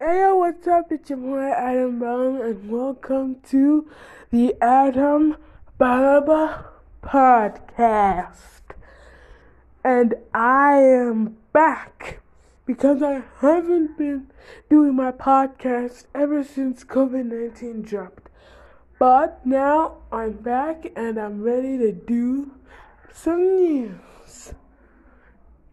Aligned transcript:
Hey, 0.00 0.20
yo, 0.20 0.36
what's 0.36 0.64
up? 0.68 0.92
It's 0.92 1.10
your 1.10 1.18
boy 1.18 1.50
Adam 1.50 1.98
Brown, 1.98 2.40
and 2.40 2.70
welcome 2.70 3.40
to 3.48 3.90
the 4.30 4.54
Adam 4.62 5.36
Balaba 5.80 6.66
Podcast. 7.02 8.60
And 9.82 10.14
I 10.32 10.74
am 10.74 11.38
back 11.52 12.20
because 12.64 13.02
I 13.02 13.24
haven't 13.40 13.98
been 13.98 14.30
doing 14.70 14.94
my 14.94 15.10
podcast 15.10 16.04
ever 16.14 16.44
since 16.44 16.84
COVID 16.84 17.24
19 17.24 17.82
dropped. 17.82 18.28
But 19.00 19.44
now 19.44 19.96
I'm 20.12 20.34
back 20.34 20.92
and 20.94 21.18
I'm 21.18 21.42
ready 21.42 21.76
to 21.76 21.90
do 21.90 22.52
some 23.12 23.56
news. 23.56 24.54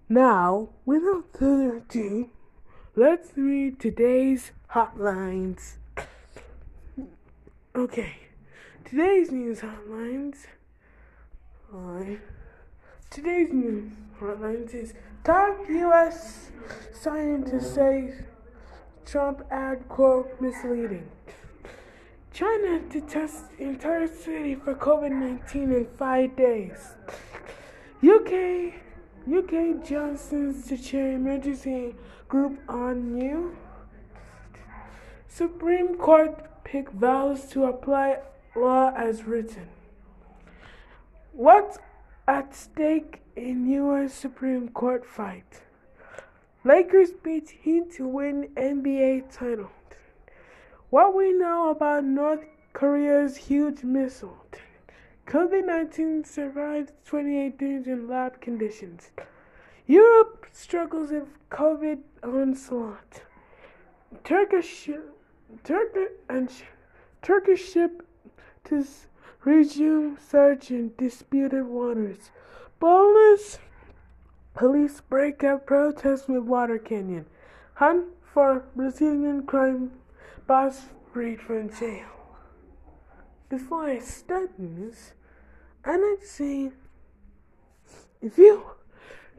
Now, 0.10 0.70
without 0.84 1.26
further 1.32 1.78
ado, 1.78 2.32
Let's 2.98 3.32
read 3.36 3.78
today's 3.78 4.54
hotlines. 4.74 5.74
Okay, 7.76 8.16
today's 8.86 9.32
news 9.34 9.60
hotlines. 9.60 10.46
Right. 11.70 12.22
Today's 13.10 13.52
news 13.52 13.92
hotlines 14.18 14.74
is 14.74 14.94
top 15.26 15.58
U.S. 15.68 16.52
scientists 16.94 17.76
say 17.76 18.14
Trump 19.06 19.46
ad 19.52 19.90
quote 19.90 20.40
misleading. 20.40 21.10
China 22.32 22.80
to 22.92 23.02
test 23.02 23.44
entire 23.60 24.08
city 24.08 24.56
for 24.56 24.74
COVID 24.74 25.12
19 25.12 25.74
in 25.74 25.86
five 25.98 26.34
days. 26.38 26.92
UK 28.02 28.74
UK 29.28 29.84
Johnson's 29.86 30.66
to 30.70 30.78
chair 30.78 31.12
emergency 31.12 31.94
group 32.28 32.60
on 32.68 33.20
you. 33.22 33.56
Supreme 35.28 35.96
Court 35.98 36.64
pick 36.64 36.90
vows 36.92 37.46
to 37.52 37.66
apply 37.66 38.20
law 38.56 38.94
as 38.96 39.26
written. 39.26 39.68
What's 41.34 41.78
at 42.28 42.56
stake 42.56 43.22
in 43.36 43.68
U.S. 43.70 44.14
Supreme 44.14 44.70
Court 44.70 45.06
fight? 45.06 45.62
Lakers 46.64 47.12
beat 47.12 47.50
Heat 47.50 47.92
to 47.94 48.08
win 48.08 48.50
NBA 48.56 49.32
title. 49.32 49.70
What 50.90 51.16
we 51.16 51.32
know 51.34 51.70
about 51.70 52.06
North 52.06 52.46
Korea's 52.74 53.36
huge 53.36 53.84
missile. 53.84 54.38
COVID 55.28 55.66
19 55.66 56.24
survived 56.24 56.92
28 57.06 57.58
days 57.58 57.88
in 57.88 58.08
lab 58.08 58.40
conditions. 58.42 59.10
Europe 59.88 60.48
struggles 60.52 61.12
with 61.12 61.28
COVID 61.50 62.00
onslaught. 62.24 63.22
Turkish, 64.24 64.90
Turkish, 65.64 66.10
and 66.28 66.50
Turkish 67.22 67.72
ship 67.72 68.06
to 68.64 68.86
resume 69.44 70.18
search 70.18 70.72
in 70.72 70.92
disputed 70.98 71.66
waters. 71.66 72.32
Belarus 72.82 73.60
police 74.56 75.02
break 75.02 75.44
up 75.44 75.66
protests 75.68 76.28
with 76.28 76.44
Water 76.44 76.80
Canyon. 76.80 77.26
Hunt 77.76 78.06
for 78.34 78.66
Brazilian 78.76 79.46
crime 79.46 79.92
boss 80.48 80.86
freed 81.14 81.42
from 81.42 81.70
jail. 81.70 82.08
Before 83.50 83.86
I 83.86 84.00
start 84.00 84.52
this, 84.58 85.14
I'd 85.84 85.98
like 86.02 86.22
to 86.22 86.28
say 86.28 86.72
if 88.22 88.38
you 88.38 88.64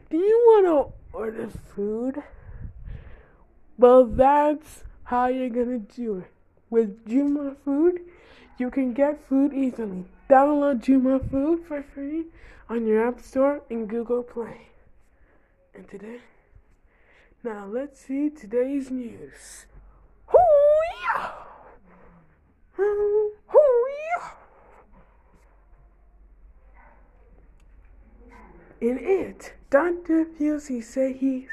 do 0.09 0.17
you 0.17 0.37
want 0.45 0.65
to 0.65 1.17
order 1.17 1.49
food? 1.75 2.23
Well, 3.77 4.05
that's 4.05 4.83
how 5.03 5.27
you're 5.27 5.49
gonna 5.49 5.79
do 5.79 6.19
it. 6.19 6.31
With 6.69 7.05
Jumia 7.05 7.55
Food, 7.63 8.01
you 8.57 8.69
can 8.69 8.93
get 8.93 9.25
food 9.27 9.53
easily. 9.53 10.05
Download 10.29 10.81
Jumia 10.81 11.29
Food 11.29 11.65
for 11.65 11.81
free 11.81 12.25
on 12.69 12.85
your 12.85 13.07
App 13.07 13.21
Store 13.21 13.61
and 13.69 13.87
Google 13.87 14.23
Play. 14.23 14.67
And 15.73 15.87
today, 15.87 16.19
now 17.43 17.65
let's 17.67 18.01
see 18.01 18.29
today's 18.29 18.89
news. 18.89 19.65
Hoo-yah! 20.27 21.31
In 28.79 28.99
it, 28.99 29.53
Dr. 29.71 30.23
Fauci 30.23 30.83
said 30.83 31.15
he 31.15 31.47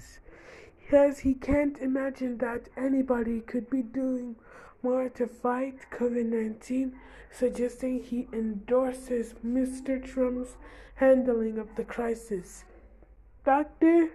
says 0.90 1.20
he 1.20 1.32
can't 1.32 1.78
imagine 1.78 2.36
that 2.38 2.68
anybody 2.76 3.40
could 3.40 3.70
be 3.70 3.80
doing 3.80 4.36
more 4.82 5.08
to 5.08 5.26
fight 5.26 5.86
COVID 5.90 6.26
19, 6.26 6.94
suggesting 7.30 8.02
he 8.02 8.28
endorses 8.30 9.34
Mr. 9.44 10.04
Trump's 10.04 10.56
handling 10.96 11.58
of 11.58 11.74
the 11.76 11.84
crisis. 11.84 12.64
Dr. 13.44 14.10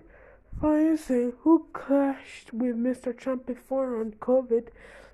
Fauci, 0.62 1.34
who 1.40 1.66
clashed 1.74 2.54
with 2.54 2.76
Mr. 2.76 3.18
Trump 3.18 3.48
before 3.48 4.00
on 4.00 4.12
COVID, 4.20 4.68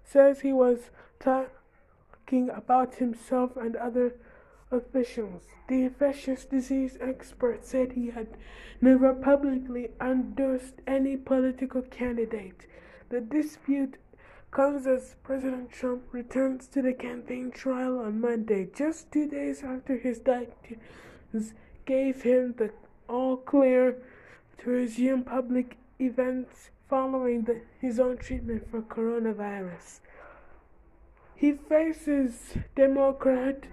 says 0.04 0.42
he 0.42 0.52
was 0.52 0.90
talking 1.20 2.50
about 2.50 2.96
himself 2.96 3.56
and 3.56 3.78
other 3.78 4.16
officials. 4.72 5.44
The 5.68 5.84
infectious 5.84 6.46
disease 6.46 6.98
expert 7.02 7.66
said 7.66 7.92
he 7.92 8.08
had 8.12 8.28
never 8.82 9.14
publicly 9.14 9.92
endorsed 10.02 10.82
any 10.86 11.18
political 11.18 11.82
candidate. 11.82 12.68
The 13.10 13.22
dispute 13.22 13.98
comes 14.52 14.88
as 14.88 15.16
President 15.24 15.70
Trump 15.72 16.04
returns 16.12 16.68
to 16.68 16.82
the 16.82 16.94
campaign 16.94 17.52
trail 17.52 18.00
on 18.00 18.22
Monday, 18.22 18.70
just 18.76 19.12
two 19.12 19.28
days 19.28 19.64
after 19.64 19.98
his 19.98 20.20
doctors 20.20 21.54
gave 21.86 22.22
him 22.24 22.56
the 22.58 22.72
all 23.08 23.38
clear 23.38 23.98
to 24.58 24.70
resume 24.70 25.24
public 25.24 25.78
events 26.00 26.70
following 26.90 27.44
the, 27.44 27.62
his 27.80 28.00
own 28.00 28.18
treatment 28.18 28.70
for 28.70 28.82
coronavirus. 28.82 30.00
He 31.36 31.52
faces 31.54 32.54
Democrat 32.76 33.66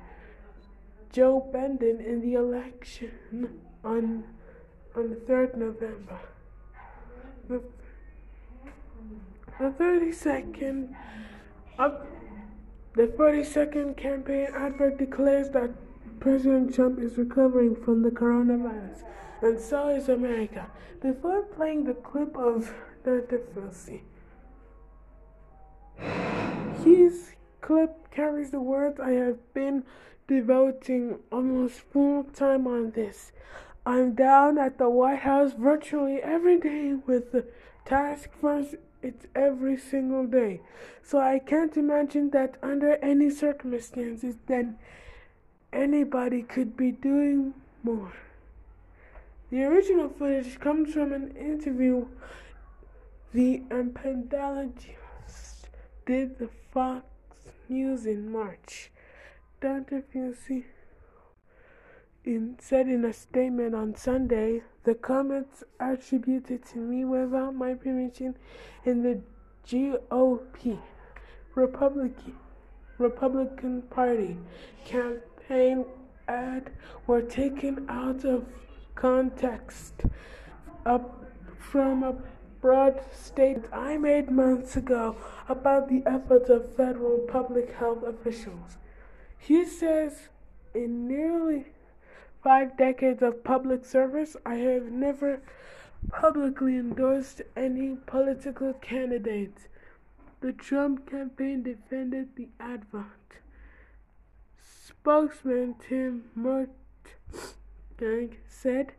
Joe 1.13 1.47
Biden 1.55 2.05
in 2.05 2.23
the 2.23 2.35
election 2.35 3.61
on 3.85 4.25
on 4.95 5.11
the 5.11 5.17
3rd 5.17 5.57
November. 5.57 6.21
The, 7.49 7.63
the 9.59 9.71
32nd 9.71 10.95
up 11.79 12.07
the 12.95 13.07
42nd 13.07 13.97
campaign 13.97 14.49
advert 14.55 14.99
declares 14.99 15.49
that 15.51 15.71
President 16.21 16.75
Trump 16.75 16.99
is 16.99 17.17
recovering 17.17 17.75
from 17.75 18.03
the 18.03 18.11
coronavirus, 18.11 19.03
and 19.41 19.59
so 19.59 19.89
is 19.89 20.09
America. 20.09 20.67
Before 21.01 21.43
playing 21.43 21.85
the 21.85 21.95
clip 21.95 22.37
of 22.37 22.73
Dr. 23.05 23.41
Fauci, 23.55 24.03
his 26.85 27.32
clip 27.73 28.11
carries 28.11 28.51
the 28.51 28.61
words 28.61 29.01
I 29.01 29.13
have 29.13 29.39
been 29.55 29.85
devoting 30.29 31.21
almost 31.31 31.81
full 31.81 32.25
time 32.25 32.67
on 32.67 32.91
this. 32.91 33.33
I'm 33.87 34.13
down 34.15 34.59
at 34.59 34.77
the 34.77 34.91
White 34.91 35.21
House 35.21 35.55
virtually 35.55 36.21
every 36.23 36.61
day 36.61 36.97
with 37.07 37.33
the 37.33 37.47
task 37.87 38.29
force. 38.39 38.75
It's 39.03 39.25
every 39.35 39.79
single 39.79 40.27
day. 40.27 40.61
So 41.03 41.19
I 41.19 41.39
can't 41.39 41.75
imagine 41.79 42.29
that 42.31 42.57
under 42.63 42.97
any 42.97 43.31
circumstances 43.31 44.37
then 44.47 44.77
anybody 45.73 46.43
could 46.43 46.77
be 46.77 46.93
doing 46.93 47.55
more. 47.83 48.13
The 49.51 49.65
original 49.65 50.11
footage 50.11 50.61
comes 50.61 50.93
from 50.93 51.15
an 51.15 51.35
interview 51.37 52.05
the 53.33 53.63
epidemiologist 53.71 55.69
did 56.05 56.39
the 56.39 56.51
Fox 56.75 57.12
News 57.73 58.05
in 58.05 58.31
March. 58.31 58.91
Dr. 59.63 60.03
Fauci 60.03 60.65
in, 62.23 62.57
said 62.61 62.87
in 62.87 63.03
a 63.07 63.15
statement 63.15 63.75
on 63.75 63.97
Sunday, 63.97 64.63
the 64.85 64.95
comments 64.95 65.65
attributed 65.81 66.67
to 66.67 66.79
me 66.79 67.07
without 67.07 67.55
my 67.55 67.73
permission 67.73 68.37
in 68.85 69.03
the 69.03 69.21
GOP 69.67 70.79
Republican 71.55 72.35
Republican 72.99 73.83
Party 73.83 74.37
campaign 74.85 75.87
ad 76.29 76.71
were 77.07 77.23
taken 77.23 77.87
out 77.89 78.25
of 78.25 78.45
context 78.95 79.95
up 80.85 81.25
from 81.59 82.03
a 82.03 82.15
broad 82.63 83.01
statement 83.13 83.69
I 83.75 83.99
made 83.99 84.31
months 84.31 84.77
ago 84.77 85.17
about 85.49 85.89
the 85.89 86.03
efforts 86.07 86.49
of 86.49 86.75
federal 86.77 87.19
public 87.19 87.73
health 87.75 88.03
officials. 88.05 88.79
He 89.37 89.67
says, 89.67 90.29
in 90.73 91.07
nearly 91.09 91.67
five 92.43 92.77
decades 92.79 93.21
of 93.21 93.45
public 93.45 93.85
service, 93.85 94.37
I 94.47 94.55
have 94.55 94.93
never 94.93 95.43
publicly 96.11 96.79
endorsed 96.79 97.43
any 97.57 97.97
political 98.07 98.73
candidate. 98.75 99.69
the 100.43 100.53
Trump 100.53 101.09
campaign 101.09 101.63
defended 101.63 102.35
the 102.35 102.49
advert. 102.59 103.05
Spokesman 104.61 105.77
Tim 105.89 106.25
Murtaugh 106.37 108.35
said, 108.49 108.93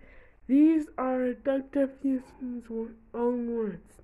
These 0.45 0.87
are 0.97 1.31
Dr. 1.31 1.87
Fauci's 1.87 2.91
own 3.13 3.55
words. 3.55 4.01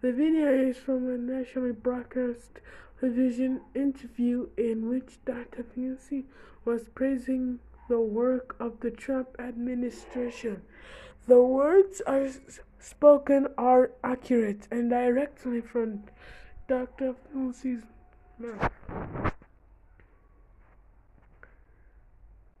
The 0.00 0.10
video 0.10 0.48
is 0.48 0.78
from 0.78 1.06
a 1.06 1.18
nationally 1.18 1.72
broadcast 1.72 2.60
television 2.98 3.60
interview 3.74 4.48
in 4.56 4.88
which 4.88 5.18
Dr. 5.26 5.64
Fauci 5.64 6.24
was 6.64 6.88
praising 6.94 7.58
the 7.90 8.00
work 8.00 8.56
of 8.58 8.80
the 8.80 8.90
Trump 8.90 9.36
administration. 9.38 10.62
The 11.26 11.42
words 11.42 12.00
are 12.06 12.28
spoken 12.78 13.48
are 13.58 13.90
accurate 14.02 14.68
and 14.70 14.88
directly 14.88 15.60
from 15.60 16.04
Dr. 16.68 17.14
Fauci's 17.34 17.84
mouth. 18.38 18.72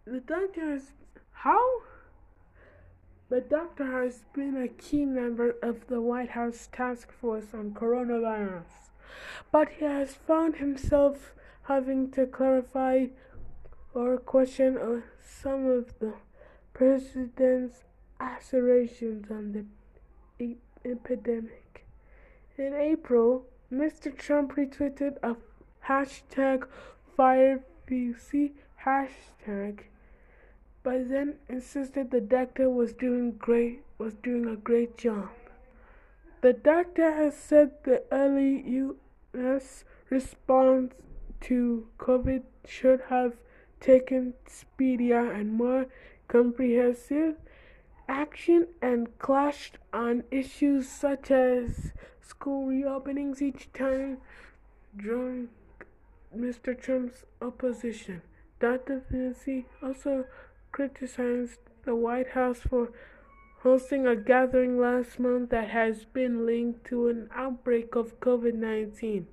The 0.04 0.20
doctor 0.20 0.70
has 0.72 0.90
how? 1.32 1.75
The 3.28 3.40
doctor 3.40 3.84
has 3.86 4.22
been 4.34 4.56
a 4.56 4.68
key 4.68 5.04
member 5.04 5.56
of 5.60 5.88
the 5.88 6.00
White 6.00 6.30
House 6.30 6.68
task 6.70 7.10
force 7.10 7.52
on 7.52 7.72
coronavirus, 7.72 8.90
but 9.50 9.68
he 9.68 9.84
has 9.84 10.14
found 10.14 10.56
himself 10.56 11.32
having 11.64 12.12
to 12.12 12.26
clarify 12.26 13.06
or 13.94 14.16
question 14.18 14.78
uh, 14.78 15.00
some 15.24 15.66
of 15.66 15.98
the 15.98 16.14
president's 16.72 17.82
assertions 18.20 19.28
on 19.28 19.66
the 20.38 20.56
epidemic. 20.84 21.84
In 22.56 22.74
April, 22.74 23.46
Mr. 23.72 24.16
Trump 24.16 24.54
retweeted 24.54 25.16
a 25.24 25.34
hashtag 25.88 26.68
FireFauci 27.18 28.52
hashtag 28.84 29.80
but 30.86 31.08
then 31.08 31.34
insisted 31.48 32.12
the 32.12 32.20
doctor 32.20 32.70
was 32.70 32.92
doing 32.92 33.32
great 33.32 33.80
was 33.98 34.14
doing 34.22 34.46
a 34.46 34.54
great 34.54 34.96
job. 34.96 35.30
The 36.42 36.52
doctor 36.52 37.10
has 37.10 37.36
said 37.36 37.72
the 37.82 38.04
early 38.12 38.62
US 38.84 39.82
response 40.10 40.94
to 41.40 41.88
COVID 41.98 42.42
should 42.64 43.00
have 43.08 43.32
taken 43.80 44.34
speedier 44.46 45.28
and 45.32 45.52
more 45.54 45.86
comprehensive 46.28 47.34
action 48.08 48.68
and 48.80 49.18
clashed 49.18 49.78
on 49.92 50.22
issues 50.30 50.88
such 50.88 51.32
as 51.32 51.94
school 52.20 52.68
reopenings 52.68 53.42
each 53.42 53.68
time 53.72 54.18
during 54.96 55.48
Mr. 56.32 56.80
Trump's 56.80 57.24
opposition. 57.42 58.22
Dr. 58.60 59.02
Fauci 59.10 59.64
also 59.82 60.26
criticized 60.76 61.58
the 61.86 61.94
White 61.96 62.32
House 62.32 62.58
for 62.58 62.90
hosting 63.62 64.06
a 64.06 64.14
gathering 64.14 64.78
last 64.78 65.18
month 65.18 65.48
that 65.48 65.70
has 65.70 66.04
been 66.04 66.44
linked 66.44 66.84
to 66.84 67.08
an 67.08 67.30
outbreak 67.34 67.96
of 67.96 68.20
COVID 68.20 68.52
19. 68.52 69.26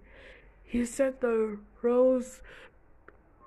He 0.63 0.85
said 0.85 1.19
the 1.19 1.57
Rose 1.81 2.39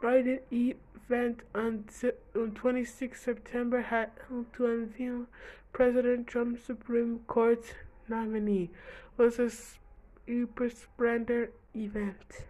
Garden 0.03 0.41
event 0.53 1.41
on, 1.55 1.87
on 2.35 2.51
26 2.51 3.19
September 3.19 3.81
had 3.81 4.11
helped 4.29 4.57
to 4.57 4.67
unveil 4.67 5.25
President 5.73 6.27
Trump's 6.27 6.65
Supreme 6.65 7.21
Court 7.27 7.65
nominee 8.09 8.69
was 9.17 9.39
a 9.39 9.49
super 9.49 10.69
spreader 10.69 11.49
event. 11.75 12.45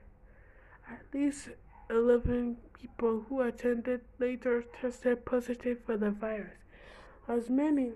At 0.91 1.03
least 1.15 1.51
11 1.89 2.57
people 2.87 3.25
who 3.29 3.41
attended 3.43 4.01
later 4.19 4.65
tested 4.81 5.25
positive 5.25 5.79
for 5.85 5.97
the 5.97 6.11
virus. 6.11 6.53
As 7.29 7.51
many 7.51 7.93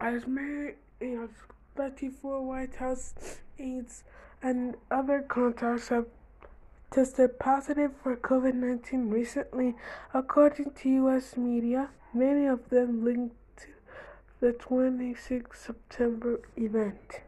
as 0.00 0.26
many 0.26 0.72
as 1.00 1.30
34 1.76 2.42
White 2.42 2.76
House 2.76 3.14
aides 3.58 4.04
and 4.42 4.76
other 4.90 5.20
contacts 5.20 5.88
have 5.88 6.06
tested 6.90 7.38
positive 7.38 7.92
for 8.02 8.16
COVID 8.16 8.54
19 8.54 9.10
recently, 9.10 9.74
according 10.14 10.72
to 10.72 10.88
U.S. 10.88 11.36
media, 11.36 11.90
many 12.14 12.46
of 12.46 12.68
them 12.70 13.04
linked 13.04 13.34
to 13.58 13.66
the 14.40 14.52
26 14.52 15.60
September 15.60 16.40
event. 16.56 17.20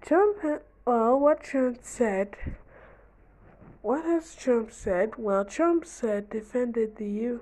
Trump, 0.00 0.36
well, 0.86 1.18
what 1.18 1.42
Trump 1.42 1.78
said 1.82 2.36
what 3.88 4.04
has 4.04 4.34
Trump 4.34 4.70
said? 4.70 5.12
Well, 5.16 5.46
Trump 5.46 5.86
said 5.86 6.28
defended 6.28 6.96
the 6.96 7.08
use 7.08 7.40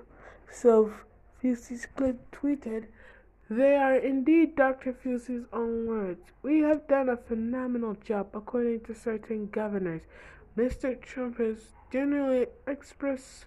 of 0.63 1.03
Fauci's 1.43 1.85
clip 1.85 2.31
tweeted, 2.31 2.85
They 3.49 3.75
are 3.75 3.97
indeed 3.97 4.55
Dr. 4.55 4.93
Fauci's 4.93 5.43
own 5.51 5.87
words. 5.87 6.31
We 6.41 6.59
have 6.59 6.87
done 6.87 7.09
a 7.09 7.17
phenomenal 7.17 7.95
job, 7.95 8.29
according 8.33 8.85
to 8.85 8.95
certain 8.95 9.47
governors. 9.47 10.03
Mr. 10.57 10.97
Trump 11.01 11.39
has 11.39 11.73
generally 11.91 12.45
expressed 12.65 13.43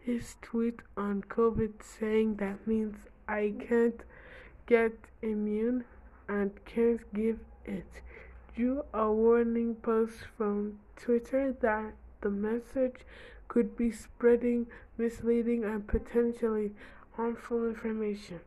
His 0.00 0.36
tweet 0.42 0.80
on 0.96 1.22
COVID 1.22 1.82
saying 1.82 2.36
that 2.36 2.66
means 2.66 2.96
I 3.28 3.54
can't 3.68 4.02
get 4.66 4.92
immune 5.22 5.84
and 6.28 6.50
can't 6.64 7.00
give 7.14 7.38
it 7.64 7.86
drew 8.54 8.84
a 8.92 9.10
warning 9.10 9.74
post 9.76 10.18
from 10.36 10.78
Twitter 10.96 11.52
that 11.60 11.94
the 12.20 12.30
message 12.30 12.96
could 13.48 13.76
be 13.76 13.90
spreading 13.90 14.66
misleading 14.98 15.64
and 15.64 15.86
potentially 15.86 16.72
harmful 17.14 17.66
information. 17.66 18.40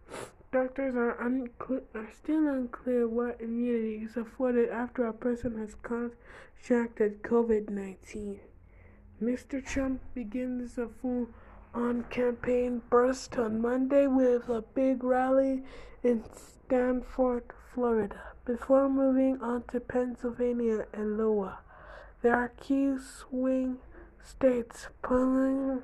Doctors 0.51 0.95
are, 0.95 1.17
are 1.19 2.09
still 2.13 2.47
unclear 2.47 3.07
what 3.07 3.41
immunity 3.41 4.03
is 4.03 4.15
afforded 4.15 4.69
after 4.69 5.05
a 5.05 5.13
person 5.13 5.57
has 5.57 5.75
contracted 5.75 7.21
COVID 7.23 7.69
19. 7.69 8.39
Mr. 9.21 9.65
Trump 9.65 10.01
begins 10.13 10.77
a 10.77 10.87
full 10.87 11.27
on 11.73 12.03
campaign 12.09 12.81
burst 12.89 13.37
on 13.37 13.61
Monday 13.61 14.07
with 14.07 14.47
a 14.47 14.61
big 14.73 15.03
rally 15.03 15.63
in 16.03 16.23
Sanford, 16.69 17.43
Florida, 17.73 18.21
before 18.45 18.87
moving 18.87 19.41
on 19.41 19.63
to 19.71 19.79
Pennsylvania 19.79 20.85
and 20.93 21.19
Iowa. 21.19 21.59
There 22.21 22.33
are 22.33 22.53
key 22.61 22.95
swing 22.97 23.77
states. 24.23 24.87
Polling 25.01 25.81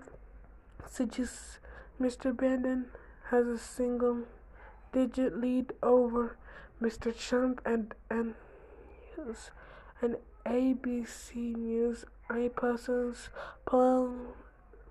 suggests 0.90 1.60
Mr. 2.02 2.34
Biden 2.34 2.86
has 3.30 3.46
a 3.46 3.60
single 3.60 4.24
digit 4.92 5.40
lead 5.40 5.72
over 5.84 6.36
Mr. 6.82 7.16
Trump 7.16 7.62
and, 7.64 7.94
and 8.10 8.34
News. 9.16 9.52
An 10.02 10.16
ABC 10.44 11.56
News 11.56 12.06
Ipsos 12.36 13.30
poll 13.66 14.16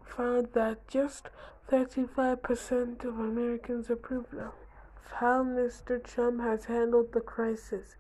found 0.05 0.51
that 0.53 0.87
just 0.87 1.31
35% 1.69 3.05
of 3.05 3.19
Americans 3.19 3.91
approve 3.91 4.27
of 4.33 4.53
how 5.15 5.43
Mr. 5.43 6.01
Trump 6.01 6.41
has 6.41 6.67
handled 6.67 7.13
the 7.13 7.21
crisis. 7.21 7.97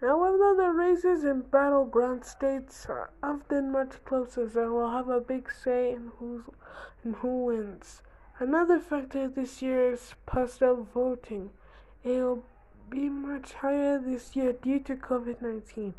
However, 0.00 0.54
the 0.56 0.70
races 0.70 1.24
in 1.24 1.42
battleground 1.42 2.24
states 2.24 2.86
are 2.88 3.10
often 3.22 3.70
much 3.70 4.02
closer 4.06 4.44
and 4.44 4.72
will 4.72 4.90
have 4.90 5.10
a 5.10 5.20
big 5.20 5.52
say 5.52 5.92
in, 5.92 6.12
who's, 6.16 6.44
in 7.04 7.12
who 7.14 7.44
wins. 7.44 8.00
Another 8.38 8.78
factor 8.78 9.28
this 9.28 9.60
year 9.60 9.92
is 9.92 10.14
postal 10.24 10.88
voting. 10.94 11.50
It 12.02 12.22
will 12.22 12.44
be 12.88 13.10
much 13.10 13.52
higher 13.52 13.98
this 13.98 14.34
year 14.34 14.54
due 14.54 14.80
to 14.80 14.96
COVID 14.96 15.42
19, 15.42 15.94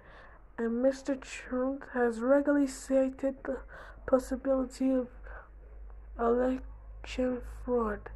and 0.57 0.83
Mr. 0.83 1.21
Trump 1.21 1.85
has 1.93 2.19
regularly 2.19 2.65
cited 2.65 3.35
the 3.43 3.59
possibility 4.07 4.89
of 4.89 5.09
election 6.19 7.41
fraud. 7.63 8.09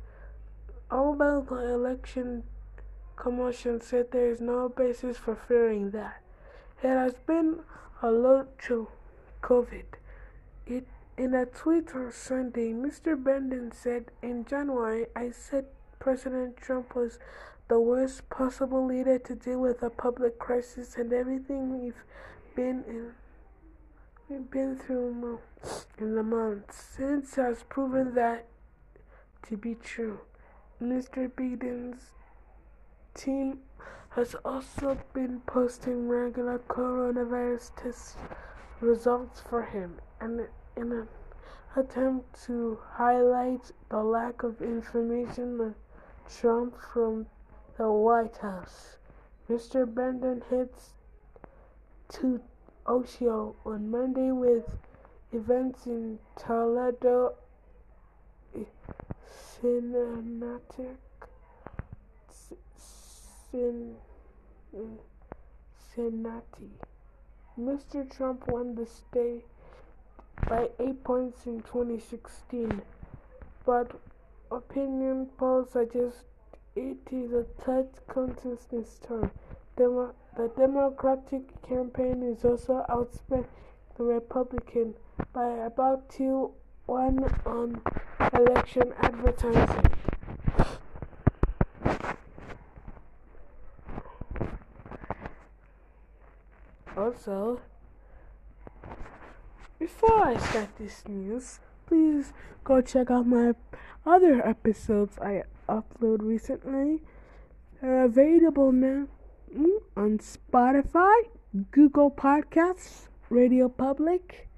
All 0.89 1.13
about 1.13 1.49
the 1.49 1.73
election 1.73 2.43
commission 3.15 3.81
said 3.81 4.11
there 4.11 4.29
is 4.29 4.41
no 4.41 4.69
basis 4.69 5.17
for 5.17 5.35
fearing 5.35 5.91
that. 5.91 6.21
It 6.83 6.89
has 6.89 7.15
been 7.25 7.59
a 8.01 8.11
lot 8.11 8.59
to 8.67 8.87
COVID. 9.41 9.85
It, 10.67 10.87
in 11.17 11.33
a 11.33 11.45
tweet 11.45 11.95
on 11.95 12.11
Sunday, 12.11 12.73
Mr. 12.73 13.21
Biden 13.21 13.73
said, 13.73 14.11
In 14.21 14.45
January, 14.45 15.05
I 15.15 15.31
said 15.31 15.65
President 15.99 16.57
Trump 16.57 16.95
was 16.95 17.19
the 17.67 17.79
worst 17.79 18.29
possible 18.29 18.85
leader 18.85 19.17
to 19.19 19.35
deal 19.35 19.59
with 19.59 19.81
a 19.81 19.89
public 19.89 20.37
crisis, 20.37 20.97
and 20.97 21.11
everything 21.13 21.81
we've 21.81 22.03
been 22.55 22.83
in, 22.87 23.11
we've 24.29 24.51
been 24.51 24.77
through 24.77 25.39
in 25.97 26.15
the 26.15 26.23
months 26.23 26.83
since 26.97 27.35
has 27.35 27.63
proven 27.69 28.13
that 28.15 28.45
to 29.47 29.57
be 29.57 29.75
true. 29.75 30.19
Mr. 30.81 31.29
Biden's 31.31 32.11
team 33.15 33.59
has 34.09 34.35
also 34.45 34.97
been 35.13 35.41
posting 35.47 36.07
regular 36.07 36.59
coronavirus 36.59 37.71
test 37.75 38.17
results 38.81 39.41
for 39.49 39.63
him, 39.63 39.99
and 40.21 40.47
in 40.75 40.91
an 40.91 41.07
attempt 41.75 42.45
to 42.45 42.79
highlight 42.91 43.71
the 43.89 44.03
lack 44.03 44.43
of 44.43 44.61
information 44.61 45.59
on 45.59 45.75
Trump 46.29 46.75
from 46.93 47.25
the 47.77 47.91
White 47.91 48.37
House. 48.37 48.97
Mr. 49.49 49.85
Biden 49.85 50.41
heads 50.49 50.93
to 52.09 52.41
Ohio 52.87 53.55
on 53.65 53.89
Monday 53.89 54.31
with 54.31 54.77
events 55.31 55.85
in 55.85 56.19
Toledo, 56.37 57.35
Cincinnati, 63.55 63.95
Cincinnati. 65.95 66.71
Mr. 67.57 68.13
Trump 68.13 68.45
won 68.47 68.75
the 68.75 68.85
state 68.85 69.45
by 70.49 70.69
8 70.77 71.01
points 71.05 71.45
in 71.45 71.61
2016, 71.61 72.81
but 73.65 73.97
opinion 74.51 75.27
polls 75.37 75.71
suggest 75.71 76.25
it 76.75 76.97
is 77.13 77.31
a 77.31 77.45
tight 77.63 77.87
contest 78.09 78.71
this 78.71 78.99
time. 78.99 79.31
Demo- 79.77 80.15
the 80.35 80.49
Democratic 80.57 81.61
campaign 81.61 82.23
is 82.23 82.43
also 82.43 82.85
outspent 82.89 83.45
the 83.95 84.03
Republican 84.03 84.95
by 85.31 85.47
about 85.47 86.09
2 86.09 86.51
1 86.87 87.23
on 87.45 87.81
election 88.33 88.93
advertising. 88.99 90.04
Also, 97.15 97.61
before 99.79 100.27
I 100.27 100.37
start 100.37 100.67
this 100.77 101.01
news, 101.07 101.61
please 101.87 102.33
go 102.65 102.81
check 102.81 103.09
out 103.09 103.25
my 103.25 103.53
other 104.05 104.45
episodes 104.45 105.17
I 105.19 105.43
upload 105.69 106.17
recently. 106.19 107.03
They're 107.81 108.03
available 108.03 108.73
now 108.73 109.07
mm, 109.55 109.77
on 109.95 110.17
Spotify, 110.17 111.29
Google 111.71 112.11
Podcasts, 112.11 113.07
Radio 113.29 113.69
Public, 113.69 114.49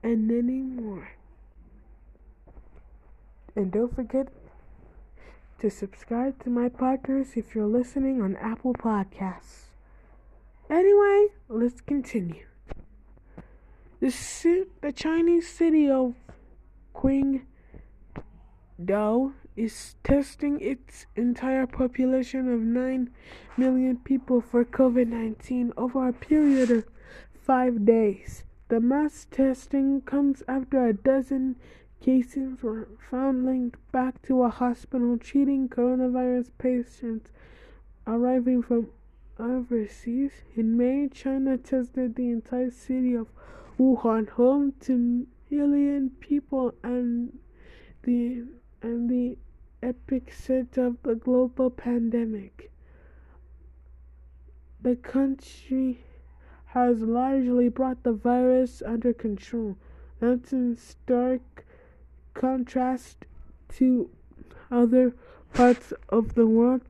and 0.00 0.28
many 0.28 0.60
more. 0.60 1.10
And 3.56 3.72
don't 3.72 3.92
forget 3.92 4.28
to 5.58 5.68
subscribe 5.68 6.40
to 6.44 6.50
my 6.50 6.68
podcast 6.68 7.36
if 7.36 7.56
you're 7.56 7.66
listening 7.66 8.22
on 8.22 8.36
Apple 8.36 8.74
Podcasts. 8.74 9.69
Anyway, 10.70 11.26
let's 11.48 11.80
continue. 11.80 12.46
The, 13.98 14.66
the 14.80 14.92
Chinese 14.92 15.48
city 15.48 15.90
of 15.90 16.14
Qingdao 16.94 17.42
is 19.56 19.96
testing 20.04 20.60
its 20.60 21.06
entire 21.16 21.66
population 21.66 22.48
of 22.52 22.60
9 22.60 23.10
million 23.56 23.96
people 23.96 24.40
for 24.40 24.64
COVID 24.64 25.08
19 25.08 25.72
over 25.76 26.06
a 26.06 26.12
period 26.12 26.70
of 26.70 26.84
five 27.34 27.84
days. 27.84 28.44
The 28.68 28.78
mass 28.78 29.26
testing 29.28 30.02
comes 30.02 30.44
after 30.46 30.86
a 30.86 30.92
dozen 30.92 31.56
cases 32.00 32.62
were 32.62 32.86
found 33.10 33.44
linked 33.44 33.80
back 33.90 34.22
to 34.22 34.44
a 34.44 34.48
hospital 34.48 35.18
treating 35.18 35.68
coronavirus 35.68 36.50
patients 36.58 37.32
arriving 38.06 38.62
from 38.62 38.86
overseas. 39.40 40.32
In 40.54 40.76
May, 40.76 41.08
China 41.08 41.56
tested 41.56 42.14
the 42.14 42.30
entire 42.30 42.70
city 42.70 43.14
of 43.14 43.28
Wuhan, 43.78 44.28
home 44.28 44.74
to 44.80 45.26
million 45.50 46.10
people 46.20 46.74
and 46.82 47.38
the 48.02 48.44
and 48.82 49.10
the 49.10 49.36
epicenter 49.82 50.86
of 50.86 51.02
the 51.02 51.14
global 51.14 51.70
pandemic. 51.70 52.70
The 54.82 54.96
country 54.96 56.04
has 56.66 57.00
largely 57.00 57.68
brought 57.68 58.02
the 58.02 58.12
virus 58.12 58.82
under 58.86 59.12
control. 59.12 59.76
That's 60.20 60.52
in 60.52 60.76
stark 60.76 61.64
contrast 62.34 63.24
to 63.76 64.10
other 64.70 65.14
parts 65.52 65.92
of 66.08 66.34
the 66.34 66.46
world 66.46 66.82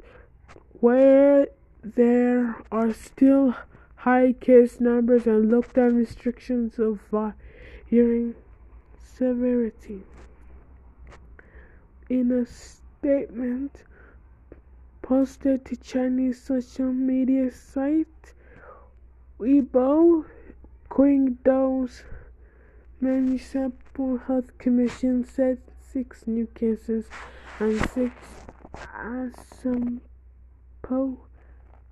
where 0.80 1.48
there 1.82 2.62
are 2.70 2.92
still 2.92 3.54
high 3.96 4.32
case 4.32 4.80
numbers 4.80 5.26
and 5.26 5.50
lockdown 5.50 5.96
restrictions 5.96 6.78
of 6.78 7.00
varying 7.90 8.34
severity. 8.98 10.02
In 12.08 12.30
a 12.32 12.46
statement 12.46 13.84
posted 15.02 15.64
to 15.66 15.76
Chinese 15.76 16.42
social 16.42 16.92
media 16.92 17.50
site 17.50 18.34
Weibo, 19.38 20.24
Qingdao's 20.90 22.04
Municipal 23.00 24.18
Health 24.18 24.58
Commission 24.58 25.24
said 25.24 25.58
six 25.80 26.26
new 26.26 26.46
cases 26.46 27.06
and 27.58 27.80
six 27.90 28.12
asymptomatic 28.74 30.00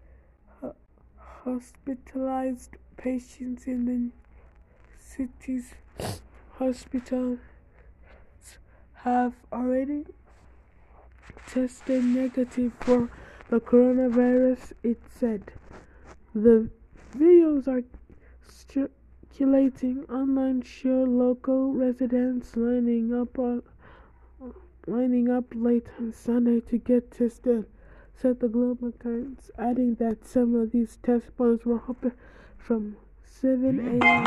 hospitalized 1.44 2.78
patients 2.98 3.66
in 3.66 3.86
the 3.86 4.12
city's 4.98 5.74
hospitals 6.58 7.40
have 8.94 9.34
already 9.52 10.06
tested 11.48 12.04
negative 12.04 12.72
for 12.82 13.10
the 13.50 13.60
coronavirus, 13.60 14.74
it 14.84 15.02
said. 15.10 15.52
The 16.36 16.70
videos 17.16 17.68
are 17.68 17.82
circulating 18.72 20.04
online 20.10 20.62
show 20.62 21.04
local 21.04 21.74
residents 21.74 22.56
lining 22.56 23.14
up 23.14 23.40
on, 23.40 23.64
lining 24.88 25.30
up 25.30 25.46
late 25.56 25.88
on 25.98 26.14
Sunday 26.14 26.60
to 26.60 26.78
get 26.78 27.12
tested, 27.12 27.66
said 28.16 28.40
the 28.40 28.48
Global 28.48 28.92
Times, 28.92 29.50
adding 29.58 29.96
that 29.96 30.26
some 30.26 30.56
of 30.56 30.72
these 30.72 30.98
test 31.02 31.36
points 31.38 31.66
were 31.66 31.82
open 31.90 32.12
from 32.58 32.98
7 33.24 33.80
a.m. 33.80 34.26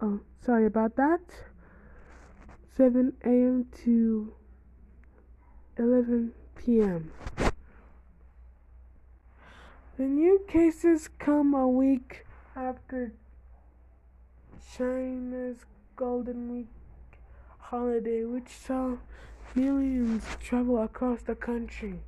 Oh, 0.00 0.20
sorry 0.44 0.66
about 0.66 0.96
that. 0.96 1.20
7 2.76 3.12
a.m. 3.24 3.66
to 3.84 4.32
11 5.78 6.32
p.m. 6.56 7.12
The 9.98 10.04
new 10.04 10.40
cases 10.48 11.08
come 11.18 11.54
a 11.54 11.68
week 11.68 12.24
after 12.54 13.12
China's 14.76 15.58
Golden 15.96 16.52
Week 16.52 16.68
holiday, 17.58 18.24
which 18.24 18.48
saw 18.48 18.96
millions 19.54 20.24
travel 20.40 20.82
across 20.82 21.22
the 21.22 21.34
country. 21.34 22.00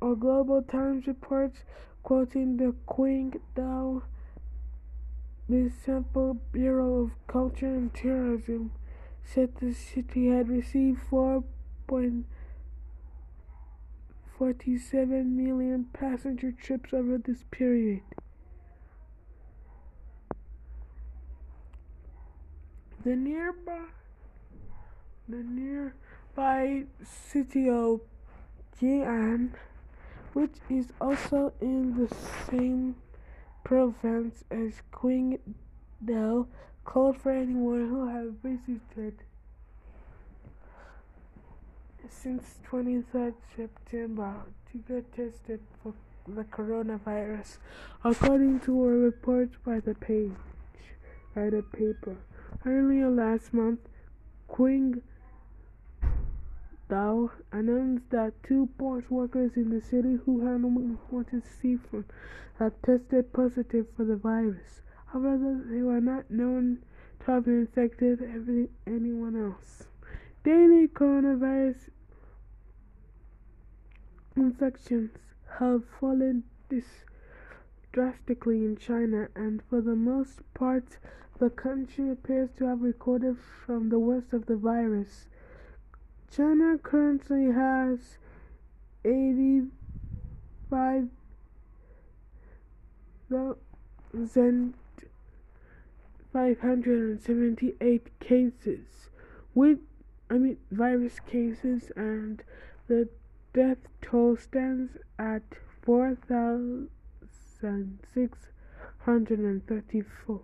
A 0.00 0.14
Global 0.14 0.62
Times 0.62 1.06
reports, 1.08 1.58
quoting 2.02 2.56
the 2.56 2.74
Qingdao 2.86 4.02
Municipal 5.48 6.34
Bureau 6.52 7.02
of 7.02 7.10
Culture 7.26 7.66
and 7.66 7.92
Tourism 7.92 8.70
said 9.24 9.56
the 9.56 9.72
city 9.72 10.28
had 10.28 10.48
received 10.48 11.00
4.47 14.38 15.26
million 15.26 15.86
passenger 15.92 16.52
trips 16.52 16.92
over 16.92 17.18
this 17.18 17.44
period. 17.50 18.02
The 23.04 23.16
nearby 23.16 23.86
the 25.28 25.42
nearby 25.42 26.84
city 27.02 27.68
of 27.68 28.00
Jinan, 28.80 29.50
which 30.32 30.54
is 30.70 30.86
also 31.00 31.52
in 31.60 31.96
the 31.96 32.14
same 32.50 32.94
province 33.64 34.44
as 34.50 34.82
Qingdao 34.92 36.46
called 36.84 37.20
for 37.20 37.32
anyone 37.32 37.88
who 37.88 38.08
has 38.08 38.30
visited 38.42 39.22
since 42.10 42.58
23rd 42.70 43.34
September 43.56 44.34
to 44.72 44.78
get 44.78 45.12
tested 45.14 45.60
for 45.82 45.94
the 46.26 46.44
coronavirus, 46.44 47.58
according 48.04 48.60
to 48.60 48.84
a 48.84 48.88
report 48.88 49.50
by 49.64 49.80
the 49.80 49.94
page 49.94 50.32
by 51.34 51.50
the 51.50 51.62
paper. 51.62 52.16
Earlier 52.66 53.08
last 53.08 53.54
month, 53.54 53.80
Qingdao 54.50 55.00
announced 57.52 58.10
that 58.10 58.32
two 58.42 58.68
port 58.78 59.10
workers 59.10 59.52
in 59.56 59.70
the 59.70 59.80
city 59.80 60.18
who 60.24 60.40
had 60.46 60.56
imported 60.56 61.42
seafood 61.60 62.04
had 62.58 62.82
tested 62.82 63.32
positive 63.32 63.86
for 63.96 64.04
the 64.04 64.16
virus. 64.16 64.82
However, 65.06 65.62
they 65.64 65.82
were 65.82 66.00
not 66.00 66.30
known 66.30 66.78
to 67.20 67.30
have 67.30 67.46
infected 67.46 68.22
every, 68.22 68.68
anyone 68.86 69.36
else. 69.36 69.84
Daily 70.44 70.88
coronavirus 70.88 71.90
infections 74.40 75.10
have 75.58 75.82
fallen 76.00 76.44
this 76.68 77.04
drastically 77.92 78.64
in 78.64 78.76
China, 78.76 79.28
and 79.34 79.62
for 79.68 79.80
the 79.80 79.96
most 79.96 80.40
part, 80.54 80.98
the 81.38 81.50
country 81.50 82.10
appears 82.10 82.50
to 82.58 82.66
have 82.66 82.82
recovered 82.82 83.38
from 83.64 83.88
the 83.88 83.98
worst 83.98 84.32
of 84.32 84.46
the 84.46 84.56
virus. 84.56 85.26
China 86.30 86.78
currently 86.78 87.52
has 87.52 88.18
85 89.04 91.08
thousand 93.30 94.74
five 96.32 96.60
hundred 96.60 97.10
and 97.10 97.22
seventy 97.22 97.74
eight 97.80 98.06
cases 98.20 99.08
with 99.54 99.78
I 100.30 100.34
mean 100.34 100.58
virus 100.70 101.20
cases 101.20 101.90
and 101.96 102.42
the 102.86 103.08
death 103.58 103.88
toll 104.00 104.36
stands 104.36 104.92
at 105.18 105.42
four 105.82 106.14
thousand 106.28 106.88
six 108.14 108.38
hundred 109.00 109.40
and 109.40 109.66
thirty 109.66 110.00
four. 110.00 110.42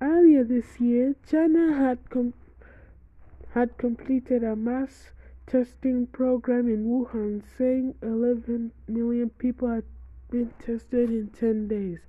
Earlier 0.00 0.42
this 0.42 0.80
year 0.80 1.14
China 1.24 1.72
had 1.72 2.10
com- 2.10 2.34
had 3.54 3.78
completed 3.78 4.42
a 4.42 4.56
mass 4.56 5.12
testing 5.46 6.08
program 6.08 6.68
in 6.68 6.86
Wuhan 6.86 7.44
saying 7.56 7.94
eleven 8.02 8.72
million 8.88 9.30
people 9.30 9.68
had 9.68 9.84
been 10.28 10.52
tested 10.58 11.08
in 11.08 11.28
ten 11.28 11.68
days. 11.68 12.00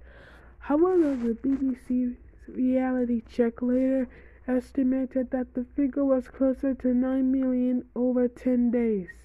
However, 0.58 1.16
the 1.16 1.36
BBC 1.36 2.16
reality 2.48 3.22
check 3.30 3.62
later 3.62 4.10
estimated 4.48 5.30
that 5.30 5.54
the 5.54 5.66
figure 5.76 6.04
was 6.04 6.30
closer 6.30 6.74
to 6.74 6.96
9 6.96 7.32
million 7.32 7.86
over 7.96 8.28
10 8.28 8.72
days. 8.72 9.21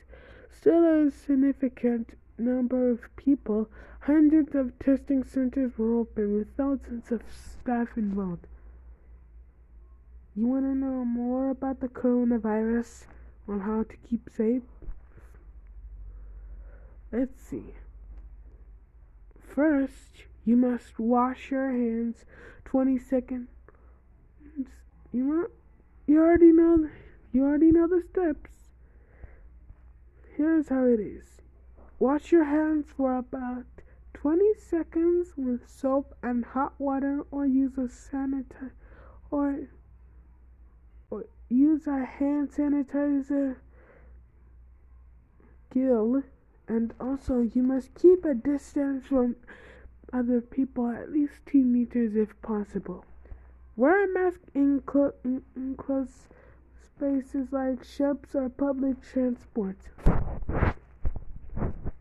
Still 0.58 1.06
a 1.06 1.10
significant 1.10 2.16
number 2.38 2.90
of 2.90 3.14
people, 3.16 3.68
hundreds 4.00 4.54
of 4.54 4.78
testing 4.78 5.22
centers 5.22 5.76
were 5.76 5.98
open 6.00 6.34
with 6.34 6.56
thousands 6.56 7.12
of 7.12 7.22
staff 7.30 7.88
involved. 7.96 8.46
You 10.34 10.46
want 10.46 10.64
to 10.64 10.74
know 10.74 11.04
more 11.04 11.50
about 11.50 11.80
the 11.80 11.88
coronavirus 11.88 13.04
on 13.46 13.60
how 13.60 13.84
to 13.84 13.96
keep 14.08 14.28
safe? 14.30 14.62
Let's 17.12 17.40
see. 17.40 17.74
First, 19.38 20.24
you 20.44 20.56
must 20.56 20.98
wash 20.98 21.50
your 21.50 21.70
hands 21.70 22.24
20 22.64 22.98
seconds. 22.98 23.48
You 25.12 25.50
you 26.06 26.18
already 26.20 26.52
know 26.52 26.88
you 27.32 27.44
already 27.44 27.72
know 27.72 27.86
the 27.86 28.02
steps. 28.10 28.65
Here's 30.36 30.68
how 30.68 30.84
it 30.84 31.00
is. 31.00 31.40
Wash 31.98 32.30
your 32.30 32.44
hands 32.44 32.88
for 32.94 33.16
about 33.16 33.64
20 34.12 34.52
seconds 34.58 35.32
with 35.34 35.66
soap 35.66 36.14
and 36.22 36.44
hot 36.44 36.74
water 36.78 37.24
or 37.30 37.46
use 37.46 37.78
a 37.78 37.88
sanitizer 37.88 38.72
or, 39.30 39.68
or 41.08 41.24
use 41.48 41.86
a 41.86 42.04
hand 42.04 42.50
sanitizer 42.50 43.56
gill 45.72 46.22
and 46.68 46.92
also 47.00 47.40
you 47.40 47.62
must 47.62 47.94
keep 47.94 48.26
a 48.26 48.34
distance 48.34 49.06
from 49.06 49.36
other 50.12 50.42
people 50.42 50.90
at 50.90 51.10
least 51.10 51.34
two 51.46 51.64
meters 51.64 52.14
if 52.14 52.38
possible. 52.42 53.06
Wear 53.74 54.04
a 54.04 54.12
mask 54.12 54.40
in, 54.54 54.82
clo- 54.84 55.14
in, 55.24 55.42
in 55.54 55.76
closed 55.76 56.28
spaces 56.96 57.48
like 57.52 57.84
shops 57.84 58.34
or 58.34 58.48
public 58.48 58.96
transport. 59.02 59.76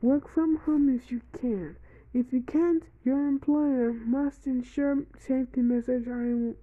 Work 0.01 0.29
from 0.33 0.57
home 0.57 0.87
if 0.87 1.11
you 1.11 1.21
can. 1.37 1.75
If 2.13 2.31
you 2.31 2.41
can't, 2.41 2.83
your 3.03 3.27
employer 3.27 3.91
must 3.91 4.47
ensure 4.47 5.03
safety 5.19 5.61
measures 5.61 6.07
are 6.07 6.23
in 6.23 6.55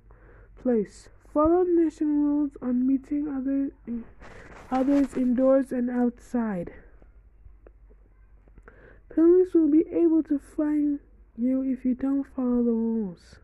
place. 0.63 1.11
Follow 1.35 1.63
national 1.65 2.09
rules 2.09 2.53
on 2.63 2.87
meeting 2.87 3.29
other, 3.29 3.71
others 4.71 5.15
indoors 5.15 5.71
and 5.71 5.91
outside. 5.91 6.73
Police 9.11 9.53
will 9.53 9.71
be 9.71 9.85
able 9.91 10.23
to 10.25 10.39
find 10.39 11.01
you 11.37 11.63
if 11.63 11.85
you 11.85 11.95
don't 11.95 12.25
follow 12.35 12.63
the 12.63 12.71
rules. 12.71 13.42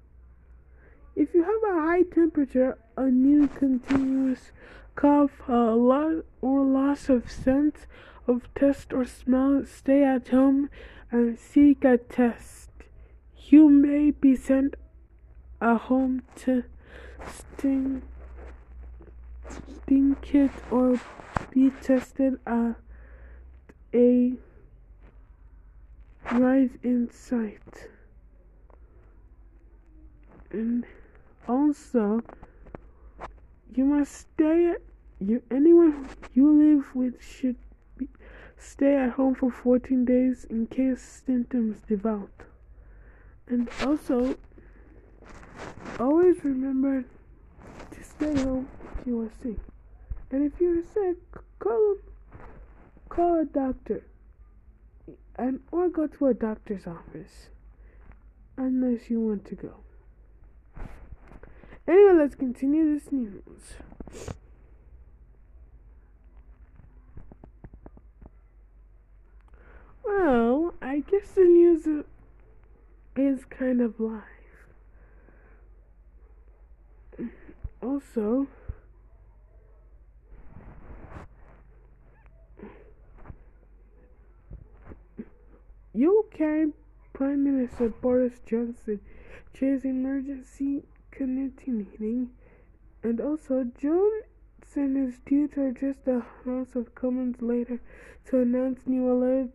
If 1.18 1.34
you 1.34 1.42
have 1.42 1.76
a 1.76 1.80
high 1.80 2.02
temperature, 2.02 2.78
a 2.96 3.10
new 3.10 3.48
continuous 3.48 4.52
cough, 4.94 5.32
a 5.48 5.74
lot 5.74 6.24
or 6.40 6.64
loss 6.64 7.08
of 7.08 7.28
sense 7.28 7.88
of 8.28 8.42
taste 8.54 8.92
or 8.92 9.04
smell, 9.04 9.64
stay 9.66 10.04
at 10.04 10.28
home 10.28 10.70
and 11.10 11.36
seek 11.36 11.84
a 11.84 11.98
test. 11.98 12.70
You 13.48 13.68
may 13.68 14.12
be 14.12 14.36
sent 14.36 14.76
a 15.60 15.76
home 15.76 16.22
testing 16.36 18.02
sting 19.48 20.16
kit 20.22 20.52
or 20.70 21.00
be 21.50 21.72
tested 21.82 22.38
at 22.46 22.76
a 23.92 24.34
right 26.30 26.70
in 26.84 27.10
sight. 27.10 27.88
And 30.52 30.86
also, 31.48 32.20
you 33.74 33.84
must 33.84 34.12
stay. 34.12 34.70
At 34.70 34.82
you 35.20 35.42
anyone 35.50 36.08
you 36.32 36.50
live 36.50 36.94
with 36.94 37.22
should 37.22 37.56
be, 37.96 38.08
stay 38.56 38.94
at 38.94 39.10
home 39.10 39.34
for 39.34 39.50
14 39.50 40.04
days 40.04 40.44
in 40.48 40.66
case 40.66 41.22
symptoms 41.26 41.80
develop. 41.88 42.44
And 43.48 43.68
also, 43.84 44.36
always 45.98 46.44
remember 46.44 47.04
to 47.90 48.04
stay 48.04 48.34
home 48.42 48.68
if 49.00 49.06
you 49.06 49.20
are 49.22 49.30
sick. 49.42 49.58
And 50.30 50.44
if 50.44 50.60
you're 50.60 50.82
sick, 50.82 51.16
call 51.58 51.96
call 53.08 53.40
a 53.40 53.44
doctor 53.44 54.04
and 55.36 55.60
or 55.72 55.88
go 55.88 56.06
to 56.06 56.26
a 56.26 56.34
doctor's 56.34 56.86
office 56.86 57.48
unless 58.56 59.08
you 59.08 59.20
want 59.20 59.46
to 59.46 59.54
go. 59.54 59.74
Anyway, 61.88 62.12
let's 62.18 62.34
continue 62.34 62.94
this 62.94 63.10
news. 63.10 63.42
Well, 70.04 70.74
I 70.82 71.00
guess 71.00 71.30
the 71.30 71.44
news 71.44 72.04
is 73.16 73.44
kind 73.46 73.80
of 73.80 73.98
live. 73.98 74.22
Also, 77.82 78.48
UK 85.96 86.68
Prime 87.14 87.44
Minister 87.44 87.88
Boris 87.88 88.40
Johnson 88.44 89.00
chairs 89.54 89.86
emergency 89.86 90.82
committee 91.18 91.72
meeting, 91.72 92.30
and 93.02 93.20
also 93.20 93.64
Johnson 93.76 94.96
is 94.96 95.18
due 95.26 95.48
to 95.48 95.66
address 95.66 95.96
the 96.04 96.22
House 96.44 96.76
of 96.76 96.94
Commons 96.94 97.42
later 97.42 97.80
to 98.26 98.38
announce 98.38 98.86
new 98.86 99.10
alert 99.10 99.50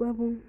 levels 0.00 0.42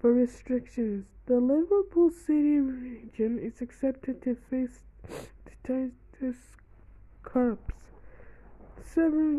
for 0.00 0.12
restrictions. 0.12 1.06
The 1.26 1.38
Liverpool 1.38 2.10
City 2.10 2.58
region 2.58 3.38
is 3.38 3.60
expected 3.60 4.20
to 4.22 4.36
face 4.50 4.80
tightest 5.64 6.56
curbs. 7.22 7.74
Several 8.82 9.38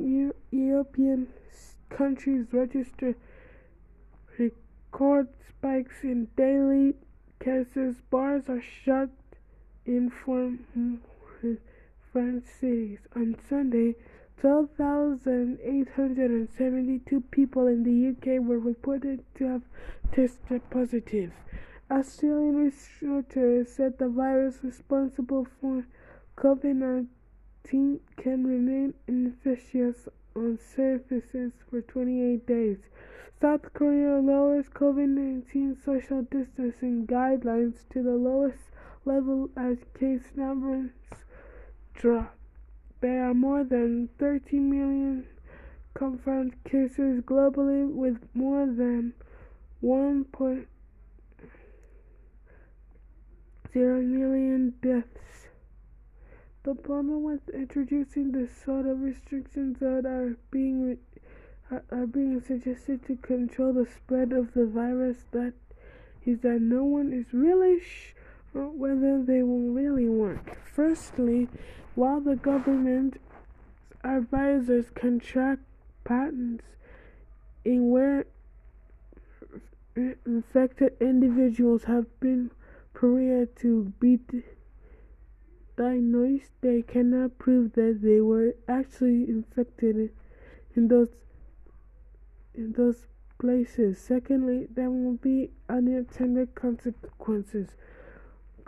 European 0.52 1.28
countries 1.89 2.45
register 2.54 3.15
record 4.38 5.28
spikes 5.49 6.04
in 6.04 6.30
daily 6.38 6.93
cases. 7.43 7.97
Bars 8.10 8.43
are 8.47 8.62
shut 8.62 9.10
in 9.89 10.10
foreign 10.12 11.02
French 12.12 12.45
cities. 12.45 12.99
On 13.15 13.36
Sunday, 13.49 13.95
12,872 14.39 17.21
people 17.32 17.65
in 17.65 17.82
the 17.82 18.10
UK 18.12 18.39
were 18.39 18.60
reported 18.60 19.23
to 19.34 19.45
have 19.45 19.63
tested 20.12 20.62
positive. 20.69 21.32
Australian 21.89 22.56
researchers 22.56 23.73
said 23.73 23.97
the 23.97 24.08
virus 24.08 24.63
responsible 24.63 25.47
for 25.60 25.88
COVID 26.38 27.08
19 27.65 27.99
can 28.15 28.45
remain 28.45 28.93
infectious 29.08 30.08
on 30.36 30.60
surfaces 30.60 31.54
for 31.67 31.82
28 31.82 32.45
days. 32.45 32.78
South 33.41 33.73
Korea 33.73 34.19
lowers 34.19 34.69
COVID 34.69 35.10
19 35.10 35.75
social 35.84 36.21
distancing 36.21 37.08
guidelines 37.08 37.89
to 37.89 38.04
the 38.04 38.15
lowest 38.15 38.69
level 39.10 39.50
as 39.58 39.78
case 40.00 40.32
numbers 40.36 40.91
drop. 41.95 42.36
There 43.02 43.24
are 43.28 43.34
more 43.34 43.63
than 43.63 44.10
13 44.19 44.69
million 44.69 45.26
confirmed 45.95 46.54
cases 46.63 47.22
globally, 47.22 47.91
with 47.91 48.19
more 48.36 48.67
than 48.67 49.13
1.0 49.84 50.67
million 53.74 54.74
deaths. 54.82 55.48
The 56.63 56.76
problem 56.76 57.24
with 57.24 57.50
introducing 57.50 58.32
the 58.32 58.48
sort 58.48 58.86
of 58.86 59.02
restrictions 59.02 59.80
that 59.80 60.06
are 60.06 60.38
being 60.52 60.98
are 61.72 62.08
being 62.08 62.41
suggested 62.41 63.06
to 63.06 63.15
control 63.15 63.74
the 63.74 63.86
spread 63.86 64.34
of 64.34 64.54
the 64.54 64.65
virus 64.65 65.17
that 65.32 65.54
is 66.26 66.39
that 66.41 66.62
no 66.62 66.84
one 66.84 67.13
is 67.13 67.34
really 67.34 67.80
whether 68.54 69.22
they 69.24 69.44
will 69.44 69.70
really 69.72 70.10
work. 70.10 70.58
Firstly, 70.66 71.48
while 71.96 72.20
the 72.20 72.36
government 72.36 73.20
advisors 74.04 74.90
contract 74.96 75.62
patents 76.04 76.64
in 77.66 77.90
where 77.90 78.26
infected 80.26 80.94
individuals 81.02 81.84
have 81.84 82.08
been 82.20 82.52
prior 82.94 83.46
to 83.46 83.94
be 84.00 84.20
diagnosed, 85.78 86.52
they 86.62 86.82
cannot 86.82 87.38
prove 87.38 87.74
that 87.74 88.00
they 88.02 88.22
were 88.22 88.56
actually 88.68 89.24
infected 89.30 90.12
in 90.76 90.88
those 90.88 91.10
in 92.54 92.74
those 92.74 93.08
places. 93.40 94.00
Secondly, 94.00 94.68
there 94.74 94.90
will 94.90 95.14
be 95.14 95.52
unintended 95.70 96.54
consequences. 96.56 97.70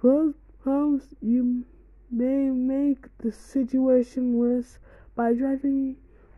Homes, 0.01 1.13
you 1.21 1.63
may 2.09 2.49
make 2.49 3.05
the 3.19 3.31
situation 3.31 4.33
worse 4.35 4.79
by 5.15 5.33
driving 5.33 5.95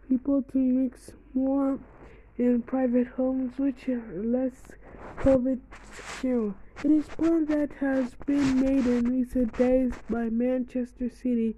people 0.09 0.41
to 0.51 0.57
mix 0.57 1.11
more 1.33 1.79
in 2.37 2.61
private 2.63 3.07
homes, 3.07 3.57
which 3.57 3.87
are 3.87 4.03
less 4.21 4.63
COVID 5.19 5.61
secure. 5.93 6.53
It 6.83 6.91
is 6.91 7.07
plan 7.07 7.45
that 7.45 7.71
has 7.79 8.15
been 8.25 8.59
made 8.59 8.85
in 8.85 9.05
recent 9.05 9.57
days 9.57 9.93
by 10.09 10.29
Manchester 10.29 11.09
City 11.09 11.55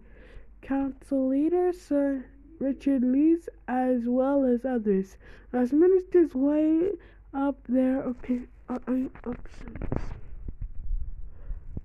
Council 0.62 1.30
leader 1.30 1.74
Sir 1.74 2.26
Richard 2.60 3.02
Leese, 3.02 3.50
as 3.68 4.04
well 4.06 4.46
as 4.46 4.64
others, 4.64 5.18
as 5.52 5.74
ministers 5.74 6.36
weigh 6.36 6.92
up 7.34 7.58
their 7.68 8.04
opi- 8.04 8.48
uh, 8.70 8.78
options. 9.28 10.06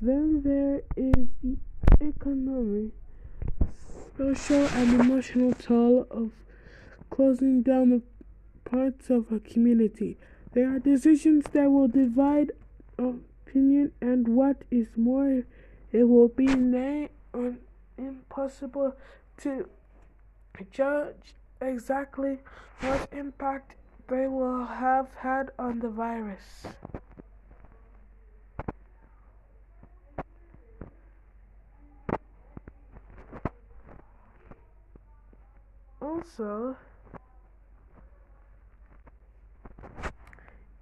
Then 0.03 0.43
there 0.43 0.83
is 0.97 1.29
the 1.43 1.59
economic, 2.01 2.93
social, 4.17 4.67
and 4.67 5.01
emotional 5.01 5.53
toll 5.53 6.07
of 6.11 6.31
closing 7.11 7.63
down 7.63 7.91
the 7.91 8.03
parts 8.65 9.11
of 9.11 9.31
a 9.31 9.41
community. 9.41 10.17
There 10.53 10.75
are 10.75 10.79
decisions 10.79 11.45
that 11.53 11.71
will 11.71 11.89
divide 11.89 12.53
opinion, 12.97 13.93
and 14.01 14.27
what 14.29 14.65
is 14.71 14.89
more, 14.97 15.45
it 15.93 16.05
will 16.05 16.29
be 16.29 16.47
impossible 17.99 18.97
to 19.43 19.69
judge 20.71 21.35
exactly 21.61 22.39
what 22.81 23.09
impact 23.13 23.75
they 24.09 24.27
will 24.27 24.65
have 24.65 25.09
had 25.19 25.51
on 25.59 25.81
the 25.81 25.91
virus. 25.91 26.65
Also, 36.01 36.77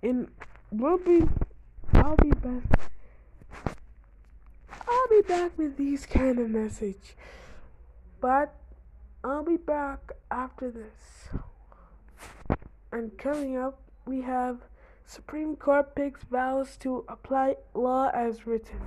in 0.03 0.29
we'll 0.71 0.99
be 0.99 1.27
I'll 1.95 2.17
be 2.17 2.31
back 2.31 2.63
I'll 4.71 5.09
be 5.09 5.27
back 5.27 5.57
with 5.59 5.77
these 5.77 6.07
kind 6.07 6.39
of 6.39 6.51
message. 6.51 7.17
But 8.21 8.55
I'll 9.23 9.45
be 9.45 9.57
back 9.57 10.13
after 10.31 10.71
this. 10.71 11.29
And 12.93 13.17
coming 13.19 13.57
up, 13.57 13.81
we 14.07 14.23
have 14.23 14.59
Supreme 15.05 15.57
Court 15.57 15.95
picks 15.95 16.23
vows 16.25 16.77
to 16.79 17.05
apply 17.09 17.57
law 17.75 18.11
as 18.15 18.47
written. 18.47 18.81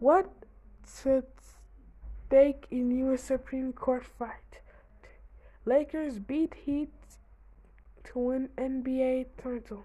What's 0.00 1.06
at 1.06 1.28
stake 2.26 2.66
in 2.70 2.90
U.S. 2.90 3.22
Supreme 3.22 3.72
Court 3.72 4.04
fight? 4.04 4.60
Lakers 5.70 6.18
beat 6.18 6.54
Heat 6.64 6.92
to 8.02 8.18
win 8.18 8.48
NBA 8.58 9.26
title. 9.40 9.84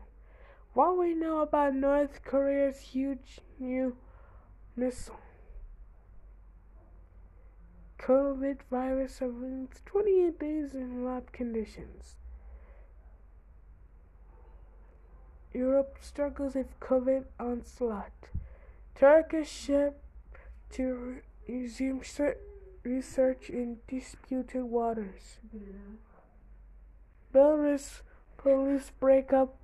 What 0.74 0.98
we 0.98 1.14
know 1.14 1.42
about 1.42 1.76
North 1.76 2.24
Korea's 2.26 2.80
huge 2.80 3.40
new 3.60 3.96
missile. 4.76 5.20
COVID 8.00 8.62
virus 8.72 9.18
surveillance 9.18 9.84
28 9.86 10.40
days 10.40 10.74
in 10.74 11.06
lab 11.06 11.32
conditions. 11.32 12.16
Europe 15.54 16.00
struggles 16.02 16.56
with 16.56 16.80
COVID 16.80 17.26
onslaught. 17.40 18.30
Turkish 18.96 19.52
ship 19.52 20.02
to 20.72 21.18
resume 21.48 22.04
research 22.86 23.50
in 23.50 23.78
disputed 23.88 24.64
waters. 24.64 25.40
Belarus 27.34 28.02
police 28.38 28.92
break 29.00 29.34
up 29.34 29.58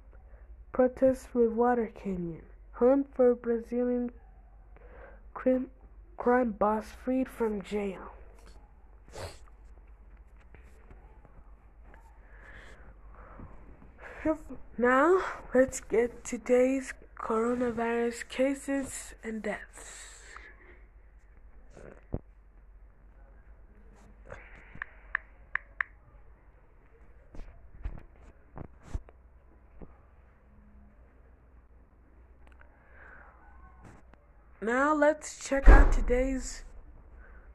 protests 0.73 1.27
with 1.33 1.51
Water 1.51 1.91
Canyon. 1.93 2.41
Hunt 2.73 3.07
for 3.13 3.35
Brazilian 3.35 4.11
crime, 5.33 5.69
crime 6.17 6.51
boss 6.51 6.85
freed 7.03 7.29
from 7.29 7.61
jail. 7.61 8.11
Now, 14.77 15.21
let's 15.53 15.79
get 15.79 16.23
today's 16.23 16.93
coronavirus 17.19 18.27
cases 18.29 19.13
and 19.23 19.41
deaths. 19.41 20.10
Now 34.63 34.93
let's 34.93 35.43
check 35.43 35.67
out 35.67 35.91
today's 35.91 36.61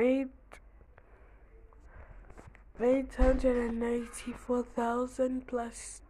eight 0.00 0.26
eight 2.80 3.14
hundred 3.14 3.56
and 3.56 3.78
ninety 3.78 4.32
four 4.32 4.64
thousand 4.64 5.46
plus 5.46 6.00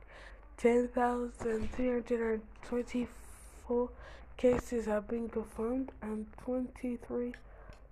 ten 0.56 0.88
thousand 0.88 1.70
three 1.72 1.90
hundred 1.90 2.32
and 2.32 2.42
twenty 2.64 3.08
four 3.68 3.90
cases 4.38 4.86
have 4.86 5.06
been 5.06 5.28
confirmed 5.28 5.92
and 6.00 6.26
twenty 6.42 6.96
three 6.96 7.34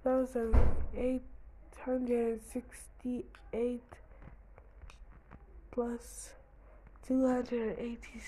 thousand 0.03 0.55
eight 0.97 1.20
hundred 1.85 2.33
and 2.33 2.40
sixty 2.40 3.27
eight 3.53 3.83
plus 5.70 6.31
two 7.07 7.27
hundred 7.27 7.68
and 7.68 7.79
eighty 7.79 8.23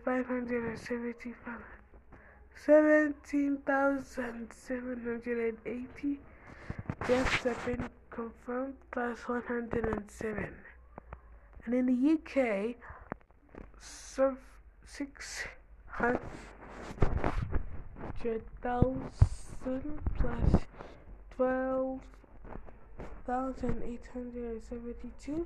five 0.06 0.26
hundred 0.26 0.70
and 0.70 0.80
seventy-five 0.80 1.66
seventeen 2.56 3.58
thousand 3.66 4.52
seven 4.54 5.02
hundred 5.04 5.50
and 5.50 5.58
eighty. 5.66 6.20
Deaths 7.08 7.44
have 7.44 7.66
been 7.66 7.90
confirmed 8.10 8.76
plus 8.92 9.28
107 9.28 10.44
and 10.44 10.69
in 11.68 11.86
the 11.86 12.14
UK 12.14 12.76
six 14.86 15.44
hundred 15.88 16.20
thousand 18.62 20.00
plus 20.16 20.62
twelve 21.36 22.00
thousand 23.26 23.84
eight 23.84 24.08
hundred 24.14 24.52
and 24.52 24.64
seventy 24.64 25.12
two 25.24 25.46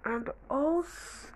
and 0.04 0.28
also 0.50 1.35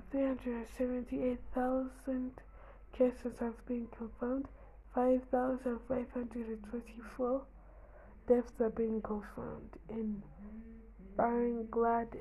378,000 0.09 2.31
cases 2.93 3.33
have 3.41 3.65
been 3.65 3.87
confirmed 3.97 4.47
5,524 4.95 7.41
deaths 8.27 8.53
have 8.59 8.75
been 8.75 9.01
confirmed 9.01 9.75
in 9.89 10.23
Bangladesh. 11.17 12.15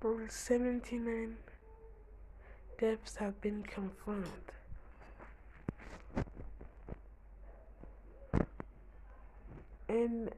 four 0.00 0.26
seventy 0.30 0.98
nine 0.98 1.36
deaths 2.80 3.16
have 3.16 3.38
been 3.42 3.62
confirmed. 3.62 4.55
And 9.96 10.30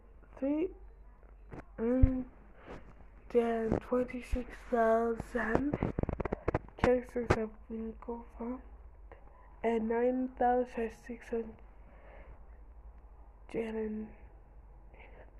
mm, 1.82 2.24
twenty-six 3.80 4.46
thousand 4.70 5.76
cases 6.80 7.26
have 7.30 7.50
been 7.68 7.92
confirmed 8.00 8.60
and 9.64 9.88
nine 9.88 10.28
thousand 10.38 10.92
six 11.04 11.24
hundred 11.28 11.56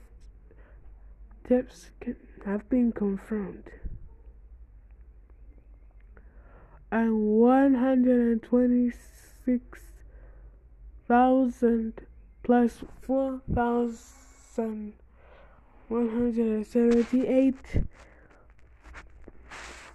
deaths 1.47 1.89
have 2.45 2.69
been 2.69 2.91
confirmed 2.91 3.71
and 6.91 7.39
126 7.39 9.92
thousand 11.07 11.93
plus 12.43 12.83
four 13.01 13.41
thousand 13.53 14.93
one 15.87 16.09
hundred 16.09 16.37
and 16.37 16.65
seventy 16.65 17.27
eight 17.27 17.83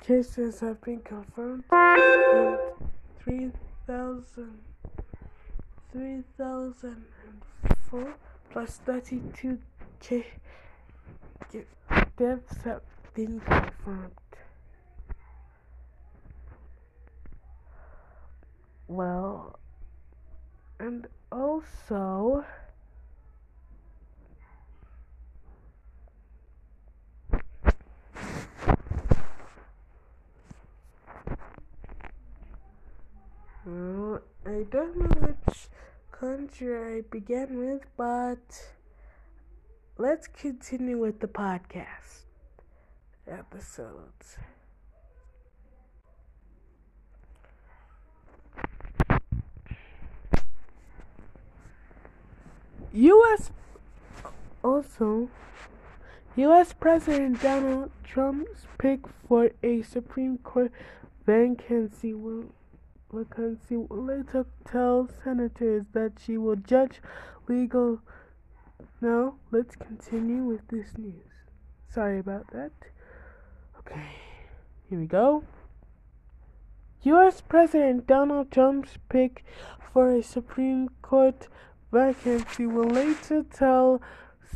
cases 0.03 0.61
have 0.61 0.81
been 0.83 1.01
confirmed. 1.01 1.65
And 1.73 2.59
three 3.21 3.51
thousand 3.87 4.59
three 5.93 6.23
thousand 6.37 7.05
and 7.25 7.43
four 7.91 8.15
plus 8.51 8.81
thirty 8.85 9.21
two 9.35 9.59
deaths 12.17 12.63
have 12.65 12.83
been 13.15 13.41
confirmed. 13.41 14.13
Well, 18.87 19.58
and 20.79 21.07
also 21.33 22.45
well, 33.65 34.21
I 34.47 34.65
don't 34.71 34.97
know 34.97 35.29
which 35.29 35.69
country 36.13 36.97
I 36.97 37.01
began 37.03 37.59
with, 37.59 37.83
but 37.97 38.73
let's 39.97 40.27
continue 40.29 40.99
with 40.99 41.21
the 41.21 41.29
podcast 41.29 42.25
episodes. 43.27 44.39
U.S. 52.93 53.51
also 54.65 55.29
U.S. 56.37 56.73
President 56.73 57.43
Donald 57.43 57.91
Trump's 58.03 58.67
pick 58.79 59.01
for 59.27 59.51
a 59.63 59.83
Supreme 59.83 60.39
Court 60.39 60.73
vacancy 61.27 62.15
will, 62.15 62.47
vacancy 63.13 63.77
later 63.91 64.47
tell 64.71 65.09
senators 65.23 65.85
that 65.93 66.13
she 66.25 66.39
will 66.39 66.57
judge 66.57 67.03
legal. 67.47 68.01
Now, 69.01 69.35
let's 69.51 69.77
continue 69.77 70.45
with 70.45 70.67
this 70.69 70.97
news. 70.97 71.29
Sorry 71.93 72.19
about 72.19 72.51
that. 72.53 72.73
Okay, 73.81 74.17
here 74.89 74.99
we 74.99 75.07
go. 75.07 75.45
U.S. 77.03 77.43
President 77.43 78.07
Donald 78.07 78.51
Trump's 78.51 78.97
pick 79.09 79.45
for 79.93 80.11
a 80.15 80.23
Supreme 80.23 80.89
Court 81.03 81.49
vacancy 81.93 82.67
will 82.67 82.89
later 82.89 83.43
tell 83.43 84.01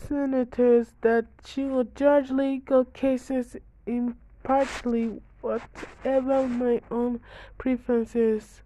senators 0.08 0.94
that 1.00 1.26
she 1.44 1.64
will 1.64 1.84
judge 1.84 2.30
legal 2.30 2.84
cases 2.84 3.56
impartially, 3.86 5.20
whatever 5.40 6.46
my 6.46 6.80
own 6.90 7.20
preferences 7.58 8.62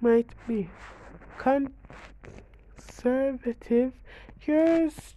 might 0.00 0.34
be. 0.46 0.68
Conservative 2.76 3.92
jurist 4.40 5.16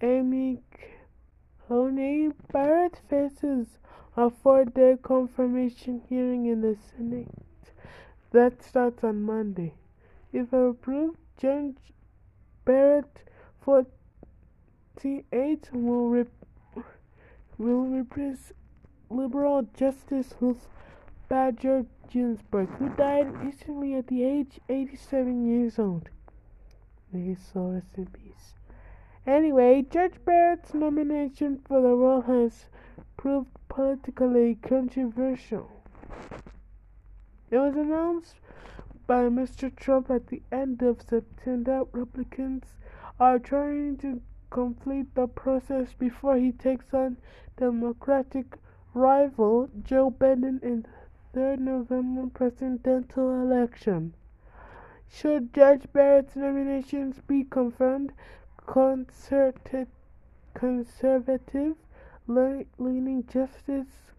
Amy 0.00 0.62
Coney 1.68 2.30
Barrett 2.52 3.00
faces 3.10 3.78
a 4.16 4.30
four-day 4.30 4.96
confirmation 5.02 6.00
hearing 6.08 6.46
in 6.46 6.62
the 6.62 6.76
Senate 6.96 7.28
that 8.30 8.62
starts 8.62 9.04
on 9.04 9.22
Monday. 9.22 9.74
If 10.32 10.52
approved, 10.52 11.18
Judge 11.36 11.76
Barrett, 12.68 13.22
48, 13.62 15.70
will, 15.72 16.10
rep- 16.10 16.28
will 17.56 17.86
replace 17.86 18.52
liberal 19.08 19.66
Justice 19.74 20.34
Ruth 20.38 20.68
Bader 21.30 21.86
Ginsburg, 22.12 22.68
who 22.78 22.90
died 22.90 23.34
recently 23.38 23.94
at 23.94 24.08
the 24.08 24.22
age 24.22 24.60
87 24.68 25.48
years 25.48 25.78
old. 25.78 26.10
May 27.10 27.28
his 27.28 27.38
soul 27.38 27.72
rest 27.72 27.96
in 27.96 28.04
peace. 28.04 28.52
Anyway, 29.26 29.86
Judge 29.90 30.22
Barrett's 30.26 30.74
nomination 30.74 31.62
for 31.66 31.80
the 31.80 31.94
role 31.94 32.20
has 32.20 32.66
proved 33.16 33.48
politically 33.70 34.56
controversial. 34.56 35.70
It 37.50 37.56
was 37.56 37.76
announced 37.76 38.34
by 39.08 39.22
Mr. 39.22 39.74
Trump 39.74 40.10
at 40.10 40.26
the 40.26 40.42
end 40.52 40.82
of 40.82 41.00
September, 41.00 41.82
Republicans 41.92 42.74
are 43.18 43.38
trying 43.38 43.96
to 43.96 44.20
complete 44.50 45.14
the 45.14 45.26
process 45.26 45.94
before 45.94 46.36
he 46.36 46.52
takes 46.52 46.92
on 46.92 47.16
Democratic 47.56 48.58
rival 48.92 49.70
Joe 49.82 50.10
Biden 50.10 50.62
in 50.62 50.82
the 50.82 50.88
third 51.32 51.58
November 51.58 52.28
presidential 52.28 53.40
election. 53.40 54.12
Should 55.10 55.54
Judge 55.54 55.90
Barrett's 55.90 56.36
nominations 56.36 57.22
be 57.26 57.44
confirmed, 57.44 58.12
concerted, 58.66 59.88
conservative 60.52 61.76
leaning 62.26 63.26
justice 63.26 64.12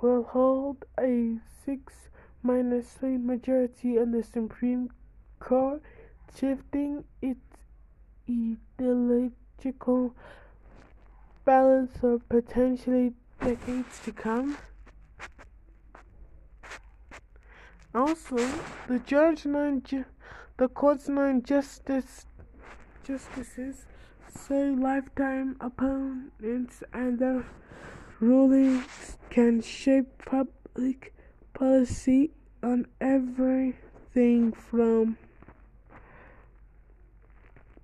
will 0.00 0.22
hold 0.22 0.84
a 0.96 1.38
six 1.64 2.08
minus 2.42 2.94
three 2.94 3.18
majority 3.18 3.98
on 3.98 4.12
the 4.12 4.22
Supreme 4.22 4.90
Court, 5.38 5.82
shifting 6.36 7.04
its 7.20 7.40
ideological 8.28 10.14
balance 11.44 11.96
for 11.98 12.18
potentially 12.18 13.12
decades 13.40 14.00
to 14.04 14.12
come. 14.12 14.56
Also, 17.94 18.38
the 18.88 18.98
judge 19.00 19.44
nine 19.44 19.82
ju- 19.82 20.06
the 20.56 20.68
court's 20.68 21.08
nine 21.08 21.42
justice 21.42 22.26
justices 23.04 23.84
say 24.28 24.70
lifetime 24.70 25.56
opponents 25.60 26.82
and 26.92 27.18
their 27.18 27.44
rulings 28.20 29.18
can 29.28 29.60
shape 29.60 30.06
public 30.24 31.11
policy 31.54 32.30
on 32.62 32.86
everything 33.00 34.52
from 34.52 35.16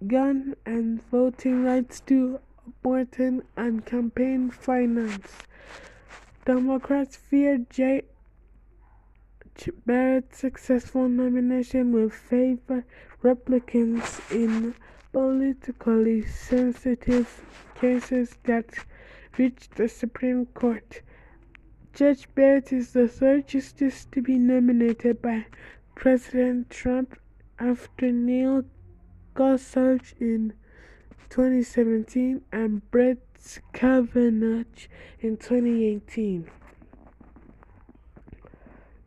gun 0.07 0.55
and 0.65 1.03
voting 1.11 1.65
rights 1.65 2.01
to 2.01 2.41
abortion 2.67 3.43
and 3.57 3.85
campaign 3.85 4.51
finance. 4.51 5.33
Democrats 6.45 7.17
fear 7.17 7.59
J. 7.69 8.03
Barrett's 9.85 10.39
successful 10.39 11.09
nomination 11.09 11.93
will 11.93 12.11
favor 12.11 12.85
Republicans 13.23 14.21
in 14.31 14.75
politically 15.13 16.25
sensitive 16.25 17.45
cases 17.81 18.37
that 18.45 18.67
reach 19.37 19.69
the 19.71 19.89
Supreme 19.89 20.47
Court. 20.47 21.03
Judge 21.99 22.33
Barrett 22.37 22.73
is 22.73 22.93
the 22.93 23.09
third 23.09 23.49
justice 23.49 24.05
to 24.13 24.23
be 24.23 24.39
nominated 24.39 25.21
by 25.21 25.47
President 25.97 26.71
Trump 26.71 27.19
after 27.59 28.13
Neil 28.13 28.63
Gorsuch 29.35 30.15
in 30.21 30.53
2017 31.29 32.41
and 32.53 32.89
Brett 32.93 33.19
Kavanaugh 33.73 34.63
in 35.19 35.39
2018. 35.39 36.49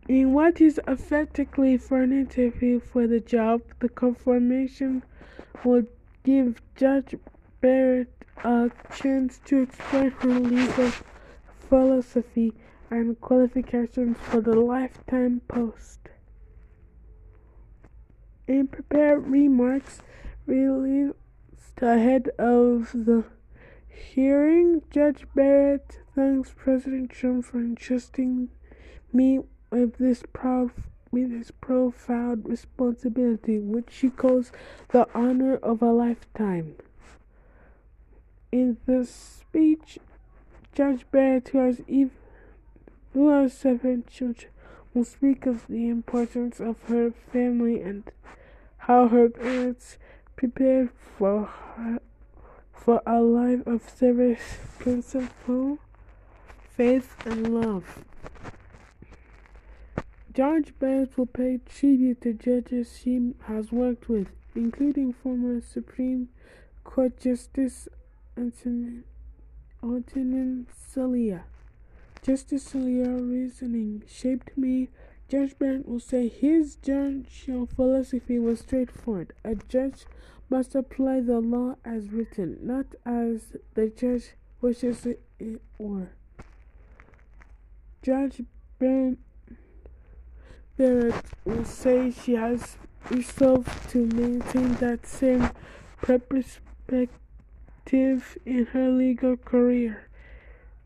In 0.09 0.33
what 0.33 0.59
is 0.59 0.77
effectively 0.85 1.77
for 1.77 2.01
an 2.01 2.11
interview 2.11 2.81
for 2.81 3.07
the 3.07 3.21
job, 3.21 3.61
the 3.79 3.87
confirmation 3.87 5.01
would 5.63 5.87
give 6.25 6.61
Judge 6.75 7.15
Barrett 7.61 8.11
a 8.43 8.69
chance 8.93 9.39
to 9.45 9.61
explain 9.61 10.11
her 10.11 10.39
legal 10.41 10.91
philosophy 11.69 12.53
and 12.91 13.19
qualifications 13.21 14.17
for 14.21 14.41
the 14.41 14.53
lifetime 14.53 15.41
post. 15.47 16.09
In 18.47 18.67
prepared 18.67 19.27
remarks 19.27 20.01
released 20.45 21.15
ahead 21.81 22.29
of 22.37 22.91
the 22.93 23.23
hearing, 23.87 24.81
Judge 24.91 25.25
Barrett 25.33 25.99
thanks 26.13 26.53
President 26.55 27.09
Trump 27.09 27.45
for 27.45 27.59
entrusting 27.59 28.49
me 29.13 29.39
with 29.71 29.97
this 29.97 30.23
proud 30.33 30.71
with 31.11 31.31
this 31.31 31.51
profound 31.51 32.47
responsibility, 32.47 33.59
which 33.59 33.87
she 33.89 34.09
calls 34.09 34.51
the 34.89 35.07
honor 35.13 35.55
of 35.57 35.81
a 35.81 35.91
lifetime. 35.91 36.75
In 38.51 38.77
the 38.85 39.05
speech, 39.05 39.99
Judge 40.73 41.05
Barrett, 41.11 41.49
who 41.49 41.57
has 41.57 41.81
even 41.87 42.11
has 43.13 43.53
seven 43.53 44.03
children, 44.09 44.51
will 44.93 45.05
speak 45.05 45.45
of 45.45 45.67
the 45.67 45.87
importance 45.89 46.59
of 46.59 46.81
her 46.83 47.11
family 47.31 47.81
and 47.81 48.11
how 48.77 49.07
her 49.07 49.29
parents 49.29 49.97
prepared 50.35 50.89
for 51.17 51.45
her, 51.45 51.99
for 52.73 53.01
a 53.05 53.21
life 53.21 53.65
of 53.67 53.87
service, 53.89 54.57
principle, 54.79 55.77
faith, 56.75 57.15
and 57.25 57.53
love. 57.53 58.03
Judge 60.33 60.73
Barrett 60.79 61.17
will 61.17 61.25
pay 61.25 61.59
tribute 61.67 62.21
to 62.21 62.33
judges 62.33 62.97
she 63.03 63.33
has 63.43 63.71
worked 63.71 64.07
with, 64.07 64.29
including 64.55 65.11
former 65.13 65.59
Supreme 65.61 66.29
Court 66.83 67.19
Justice 67.19 67.89
Antonin 68.37 69.03
Scalia. 69.83 71.43
Justice 72.23 72.71
Scalia's 72.71 73.23
reasoning 73.23 74.03
shaped 74.07 74.55
me. 74.55 74.89
Judge 75.27 75.57
Barrett 75.57 75.87
will 75.87 75.99
say 75.99 76.27
his 76.27 76.75
judicial 76.75 77.65
philosophy 77.65 78.37
was 78.37 78.59
straightforward. 78.59 79.33
A 79.43 79.55
judge 79.55 80.05
must 80.47 80.75
apply 80.75 81.21
the 81.21 81.39
law 81.39 81.77
as 81.83 82.09
written, 82.09 82.59
not 82.61 82.85
as 83.05 83.55
the 83.73 83.87
judge 83.87 84.35
wishes 84.61 85.07
it 85.07 85.23
were. 85.79 86.11
Judge 88.03 88.41
Barrett 88.77 89.17
will 90.77 91.65
say 91.65 92.11
she 92.11 92.33
has 92.35 92.77
resolved 93.09 93.89
to 93.89 94.05
maintain 94.05 94.75
that 94.75 95.07
same 95.07 95.49
perspective 96.01 97.09
in 98.45 98.65
her 98.73 98.89
legal 98.89 99.37
career. 99.37 100.07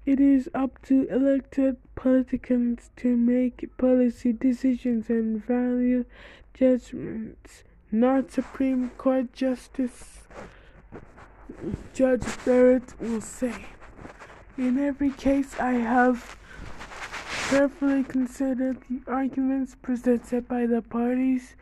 It 0.06 0.20
is 0.20 0.50
up 0.54 0.80
to 0.84 1.08
elected 1.10 1.78
politicians 1.96 2.92
to 2.98 3.18
make 3.18 3.76
policy 3.78 4.34
decisions 4.34 5.10
and 5.10 5.44
value 5.44 6.06
judgments, 6.54 7.64
not 7.92 8.32
Supreme 8.32 8.92
Court 8.92 9.34
Justice 9.34 10.20
Judge 11.94 12.46
Barrett 12.46 13.00
will 13.00 13.22
say. 13.22 13.66
In 14.58 14.78
every 14.78 15.10
case, 15.10 15.60
I 15.60 15.74
have 15.74 16.38
carefully 17.50 18.04
considered 18.04 18.78
the 18.90 19.02
arguments 19.12 19.76
presented 19.82 20.48
by 20.48 20.68
the 20.68 20.84
parties, 20.84 21.56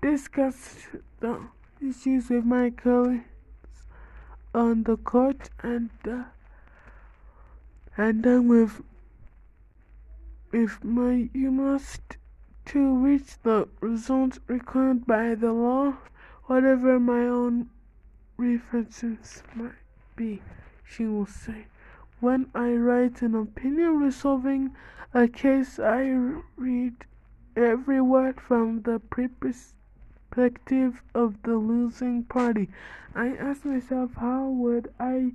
discussed 0.00 0.78
the 1.20 1.46
issues 1.80 2.28
with 2.28 2.44
my 2.44 2.70
colleagues 2.70 3.24
on 4.52 4.82
the 4.82 4.96
court, 4.96 5.50
and 5.62 5.90
uh, 6.08 6.24
and 7.96 8.22
done 8.22 8.48
with 8.48 8.82
with 10.50 10.84
my 10.84 11.28
you 11.32 11.50
must 11.50 12.16
to 12.64 12.94
reach 12.96 13.40
the 13.42 13.68
results 13.80 14.38
required 14.46 15.06
by 15.06 15.34
the 15.34 15.52
law, 15.52 15.94
whatever 16.44 17.00
my 17.00 17.26
own 17.26 17.68
references 18.36 19.42
might 19.54 19.72
be, 20.14 20.42
she 20.84 21.06
will 21.06 21.26
say. 21.26 21.66
When 22.20 22.50
I 22.54 22.74
write 22.74 23.22
an 23.22 23.34
opinion 23.34 23.98
resolving 23.98 24.76
a 25.12 25.26
case, 25.26 25.78
I 25.78 26.02
read 26.56 27.04
every 27.56 28.00
word 28.00 28.40
from 28.40 28.82
the 28.82 29.00
perspective 29.00 31.02
of 31.14 31.42
the 31.42 31.56
losing 31.56 32.24
party. 32.24 32.68
I 33.14 33.34
ask 33.36 33.64
myself, 33.64 34.14
how 34.14 34.48
would 34.48 34.92
I 35.00 35.32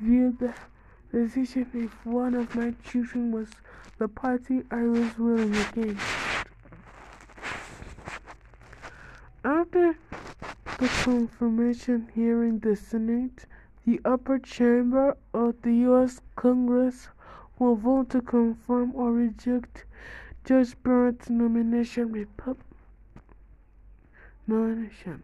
view 0.00 0.36
the 0.38 0.54
decision 1.12 1.68
if 1.74 2.06
one 2.06 2.34
of 2.34 2.54
my 2.54 2.74
children 2.84 3.32
was 3.32 3.48
the 3.98 4.08
party 4.08 4.62
I 4.70 4.82
was 4.82 5.18
ruling 5.18 5.54
against? 5.54 6.02
After 9.44 9.96
the 10.78 10.88
confirmation 11.02 12.08
hearing 12.14 12.58
the 12.58 12.76
Senate, 12.76 13.46
the 13.86 14.00
upper 14.04 14.38
chamber 14.38 15.16
of 15.32 15.60
the 15.62 15.72
U.S. 15.88 16.20
Congress 16.36 17.08
will 17.58 17.74
vote 17.74 18.10
to 18.10 18.20
confirm 18.20 18.94
or 18.94 19.12
reject 19.12 19.84
Judge 20.44 20.76
Barrett's 20.82 21.30
nomination. 21.30 22.12
Repub- 22.12 22.58
nomination. 24.46 25.22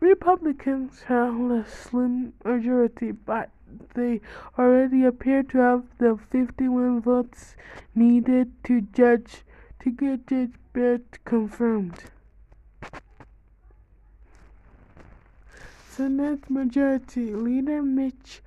Republicans 0.00 1.02
have 1.02 1.34
a 1.50 1.64
slim 1.68 2.32
majority, 2.44 3.12
but 3.12 3.50
they 3.94 4.20
already 4.58 5.04
appear 5.04 5.42
to 5.42 5.58
have 5.58 5.84
the 5.98 6.18
51 6.30 7.00
votes 7.00 7.56
needed 7.94 8.52
to 8.64 8.80
judge 8.80 9.44
to 9.80 9.90
get 9.90 10.26
Judge 10.26 10.52
Barrett 10.72 11.18
confirmed. 11.24 12.04
Senate 15.88 16.48
Majority 16.48 17.34
Leader 17.34 17.82
Mitch 17.82 18.42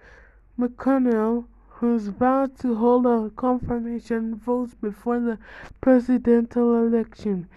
McConnell, 0.57 1.45
who's 1.67 2.07
vowed 2.07 2.57
to 2.57 2.75
hold 2.75 3.05
a 3.05 3.29
confirmation 3.35 4.35
vote 4.35 4.71
before 4.81 5.19
the 5.19 5.37
presidential 5.81 6.75
election, 6.75 7.47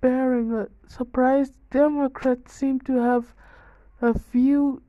bearing 0.00 0.52
a 0.52 0.68
surprise, 0.86 1.52
Democrats 1.70 2.52
seem 2.52 2.80
to 2.80 2.96
have 2.96 3.34
a 4.02 4.18
few 4.18 4.82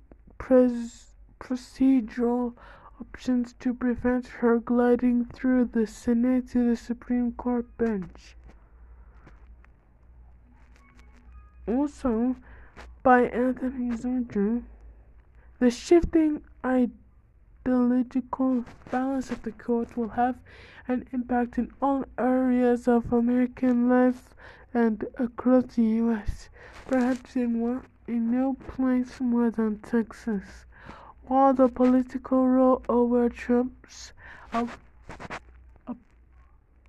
procedural 1.39 2.53
options 2.99 3.53
to 3.53 3.73
prevent 3.73 4.27
her 4.27 4.59
gliding 4.59 5.25
through 5.25 5.65
the 5.65 5.87
Senate 5.87 6.49
to 6.49 6.69
the 6.69 6.75
Supreme 6.75 7.31
Court 7.31 7.65
bench. 7.77 8.35
Also, 11.67 12.35
by 13.03 13.23
Anthony 13.23 13.91
Zurcher. 13.91 14.63
The 15.59 15.71
shifting 15.71 16.41
ideological 16.63 18.65
balance 18.91 19.31
of 19.31 19.41
the 19.43 19.51
court 19.51 19.95
will 19.95 20.09
have 20.09 20.37
an 20.87 21.07
impact 21.11 21.57
in 21.57 21.71
all 21.81 22.05
areas 22.17 22.87
of 22.87 23.13
American 23.13 23.89
life 23.89 24.35
and 24.73 25.05
across 25.17 25.75
the 25.75 25.83
U.S., 25.83 26.49
perhaps 26.87 27.35
in, 27.35 27.59
one, 27.59 27.83
in 28.07 28.31
no 28.31 28.55
place 28.67 29.19
more 29.19 29.49
than 29.49 29.79
Texas. 29.79 30.65
While 31.29 31.53
the 31.53 31.67
political 31.67 32.47
roll 32.47 32.81
over 32.89 33.29
Trump's 33.29 34.13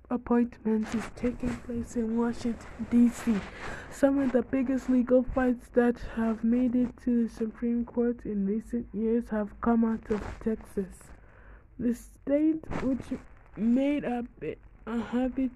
appointment 0.09 0.95
is 0.95 1.03
taking 1.15 1.55
place 1.57 1.95
in 1.95 2.17
Washington, 2.17 2.87
D.C. 2.89 3.39
Some 3.91 4.17
of 4.17 4.31
the 4.31 4.41
biggest 4.41 4.89
legal 4.89 5.21
fights 5.21 5.67
that 5.73 5.99
have 6.15 6.43
made 6.43 6.73
it 6.73 6.89
to 7.03 7.27
the 7.27 7.29
Supreme 7.29 7.85
Court 7.85 8.25
in 8.25 8.47
recent 8.47 8.87
years 8.93 9.29
have 9.29 9.61
come 9.61 9.85
out 9.85 10.09
of 10.09 10.23
Texas. 10.43 10.95
The 11.77 11.93
state, 11.93 12.65
which 12.81 13.19
made 13.55 14.05
a, 14.05 14.25
a 14.87 14.99
habit 14.99 15.51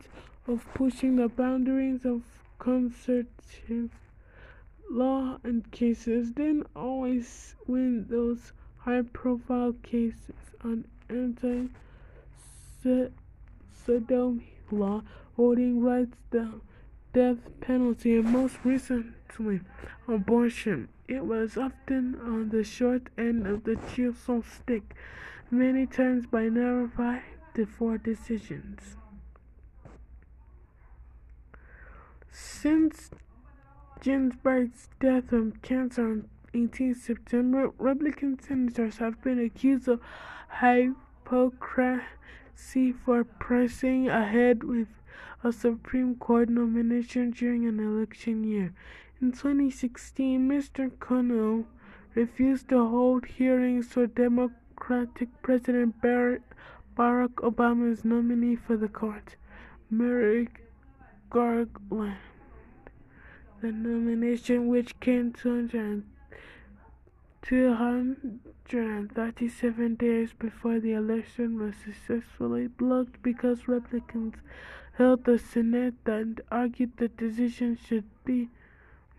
of 0.47 0.63
pushing 0.75 1.15
the 1.15 1.29
boundaries 1.29 2.05
of 2.05 2.21
conservative 2.59 3.89
law 4.91 5.39
and 5.43 5.71
cases, 5.71 6.29
didn't 6.29 6.67
always 6.75 7.55
win 7.65 8.05
those 8.07 8.53
high 8.85 9.01
profile 9.01 9.73
cases 9.81 10.35
on 10.63 10.85
anti 11.09 11.69
sodomy 13.85 14.53
law, 14.71 15.01
voting 15.35 15.81
rights, 15.81 16.15
the 16.29 16.47
death 17.11 17.37
penalty, 17.61 18.15
and 18.15 18.25
most 18.31 18.57
recently, 18.63 19.61
abortion. 20.07 20.87
It 21.07 21.25
was 21.25 21.57
often 21.57 22.19
on 22.21 22.49
the 22.49 22.63
short 22.63 23.09
end 23.17 23.47
of 23.47 23.63
the 23.63 23.77
chisel 23.93 24.43
stick, 24.43 24.95
many 25.49 25.87
times 25.87 26.27
by 26.27 26.49
narrow 26.49 26.87
five 26.95 27.23
to 27.55 27.65
four 27.65 27.97
decisions. 27.97 28.97
Since 32.31 33.09
Ginsburg's 34.01 34.89
death 34.99 35.29
from 35.29 35.53
cancer 35.63 36.21
18 36.55 36.95
September, 36.95 37.69
Republican 37.77 38.39
senators 38.39 38.99
have 38.99 39.21
been 39.21 39.39
accused 39.39 39.89
of 39.89 39.99
hypocrisy 40.61 42.05
for 42.93 43.25
pressing 43.25 44.07
ahead 44.07 44.63
with 44.63 44.87
a 45.43 45.51
Supreme 45.51 46.15
Court 46.15 46.47
nomination 46.47 47.31
during 47.31 47.65
an 47.65 47.81
election 47.81 48.45
year. 48.45 48.73
In 49.21 49.33
2016, 49.33 50.47
Mr. 50.49 50.89
Connell 50.97 51.65
refused 52.13 52.69
to 52.69 52.87
hold 52.87 53.25
hearings 53.25 53.87
for 53.87 54.07
Democratic 54.07 55.27
President 55.41 56.01
Barack 56.01 56.39
Obama's 56.97 58.05
nominee 58.05 58.55
for 58.55 58.77
the 58.77 58.87
court, 58.87 59.35
Merrick 59.89 60.61
Garland. 61.29 62.15
The 63.61 63.73
nomination, 63.73 64.67
which 64.69 64.97
came 65.01 65.33
237 67.47 69.95
days 69.95 70.33
before 70.33 70.79
the 70.79 70.93
election 70.93 71.59
was 71.59 71.75
successfully 71.75 72.65
blocked 72.65 73.21
because 73.21 73.67
Republicans 73.67 74.33
held 74.97 75.25
the 75.25 75.37
Senate 75.37 75.93
and 76.07 76.41
argued 76.49 76.97
the 76.97 77.07
decision 77.07 77.77
should 77.77 78.05
be 78.23 78.49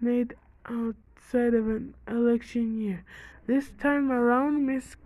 made 0.00 0.34
outside 0.64 1.54
of 1.54 1.68
an 1.68 1.94
election 2.08 2.80
year. 2.80 3.04
This 3.46 3.70
time 3.78 4.10
around, 4.10 4.66
Ms. 4.66 4.96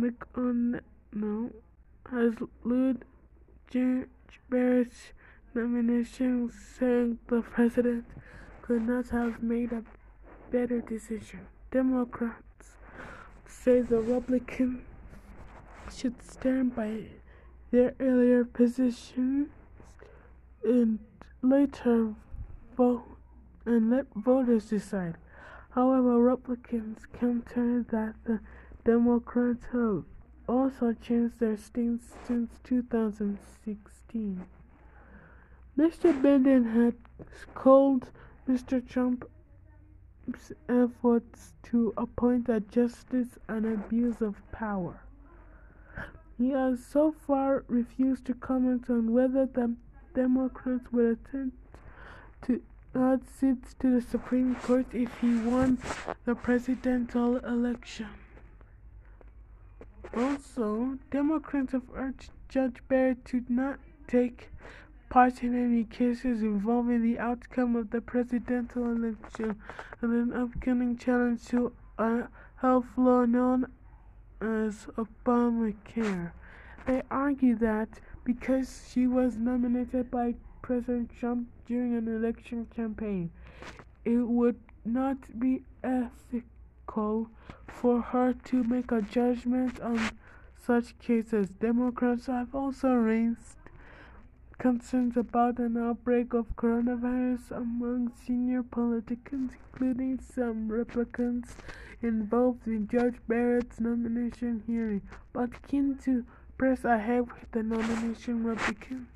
McConnell 0.00 1.52
has 2.10 2.34
lured 2.64 3.04
Judge 3.70 4.08
Barrett's 4.50 5.12
nomination, 5.54 6.50
saying 6.50 7.20
the 7.28 7.42
president 7.42 8.06
could 8.60 8.82
not 8.82 9.10
have 9.10 9.40
made 9.40 9.70
a 9.70 9.84
better 10.50 10.80
decision. 10.80 11.46
Democrats 11.74 12.76
say 13.48 13.80
the 13.80 13.98
Republicans 13.98 14.84
should 15.92 16.22
stand 16.22 16.76
by 16.76 17.06
their 17.72 17.96
earlier 17.98 18.44
positions 18.44 19.48
and 20.62 21.00
later 21.42 22.14
vote 22.76 23.02
and 23.66 23.90
let 23.90 24.06
voters 24.14 24.66
decide. 24.66 25.16
However, 25.70 26.16
Republicans 26.20 27.00
counter 27.12 27.84
that 27.90 28.14
the 28.22 28.38
Democrats 28.84 29.64
have 29.72 30.04
also 30.48 30.92
changed 30.92 31.40
their 31.40 31.56
stance 31.56 32.14
since 32.24 32.50
2016. 32.62 34.46
Mr. 35.76 36.22
Biden 36.22 36.72
had 36.72 36.94
called 37.52 38.10
Mr. 38.48 38.80
Trump's 38.88 39.26
efforts 40.68 41.52
to 41.64 41.92
appoint 41.96 42.48
a 42.48 42.60
justice 42.60 43.38
and 43.48 43.66
abuse 43.66 44.20
of 44.20 44.36
power. 44.52 45.00
He 46.38 46.50
has 46.50 46.84
so 46.84 47.12
far 47.12 47.64
refused 47.68 48.24
to 48.26 48.34
comment 48.34 48.90
on 48.90 49.12
whether 49.12 49.46
the 49.46 49.74
Democrats 50.14 50.92
will 50.92 51.12
attempt 51.12 51.56
to 52.42 52.60
add 52.94 53.22
seats 53.28 53.74
to 53.80 53.90
the 53.90 54.00
Supreme 54.00 54.54
Court 54.56 54.86
if 54.92 55.10
he 55.20 55.36
won 55.36 55.78
the 56.24 56.34
presidential 56.34 57.36
election. 57.38 58.08
Also, 60.16 60.98
Democrats 61.10 61.72
have 61.72 61.88
urged 61.94 62.30
Judge 62.48 62.76
Barrett 62.88 63.24
to 63.26 63.44
not 63.48 63.78
take 64.06 64.50
part 65.14 65.44
in 65.44 65.54
any 65.54 65.84
cases 65.84 66.42
involving 66.42 67.00
the 67.00 67.20
outcome 67.20 67.76
of 67.76 67.88
the 67.90 68.00
presidential 68.00 68.90
election 68.90 69.54
and 70.00 70.12
an 70.12 70.32
upcoming 70.32 70.98
challenge 70.98 71.46
to 71.46 71.72
a 71.98 72.24
health 72.56 72.86
law 72.96 73.24
known 73.24 73.64
as 74.40 74.88
Obamacare. 74.98 76.32
They 76.88 77.00
argue 77.12 77.54
that 77.58 78.00
because 78.24 78.88
she 78.90 79.06
was 79.06 79.36
nominated 79.36 80.10
by 80.10 80.34
President 80.62 81.12
Trump 81.16 81.46
during 81.64 81.94
an 81.94 82.08
election 82.08 82.66
campaign, 82.74 83.30
it 84.04 84.26
would 84.26 84.58
not 84.84 85.38
be 85.38 85.62
ethical 85.84 87.28
for 87.68 88.00
her 88.00 88.34
to 88.46 88.64
make 88.64 88.90
a 88.90 89.00
judgment 89.00 89.78
on 89.78 90.10
such 90.58 90.98
cases. 90.98 91.50
Democrats 91.50 92.26
have 92.26 92.52
also 92.52 92.88
raised 92.94 93.54
concerns 94.58 95.16
about 95.16 95.58
an 95.58 95.76
outbreak 95.76 96.32
of 96.34 96.56
coronavirus 96.56 97.50
among 97.50 98.12
senior 98.26 98.62
politicians, 98.62 99.52
including 99.72 100.18
some 100.20 100.68
Republicans 100.68 101.56
involved 102.02 102.66
in 102.66 102.86
Judge 102.88 103.16
Barrett's 103.28 103.80
nomination 103.80 104.62
hearing, 104.66 105.02
but 105.32 105.50
keen 105.66 105.96
to 106.04 106.24
press 106.58 106.84
ahead 106.84 107.26
with 107.26 107.50
the 107.52 107.62
nomination. 107.62 108.44
Republican, 108.44 109.08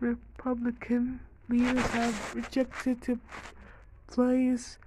Republican 0.00 1.20
leaders 1.48 1.86
have 1.88 2.34
rejected 2.34 3.00
to 3.02 3.18
place 4.06 4.78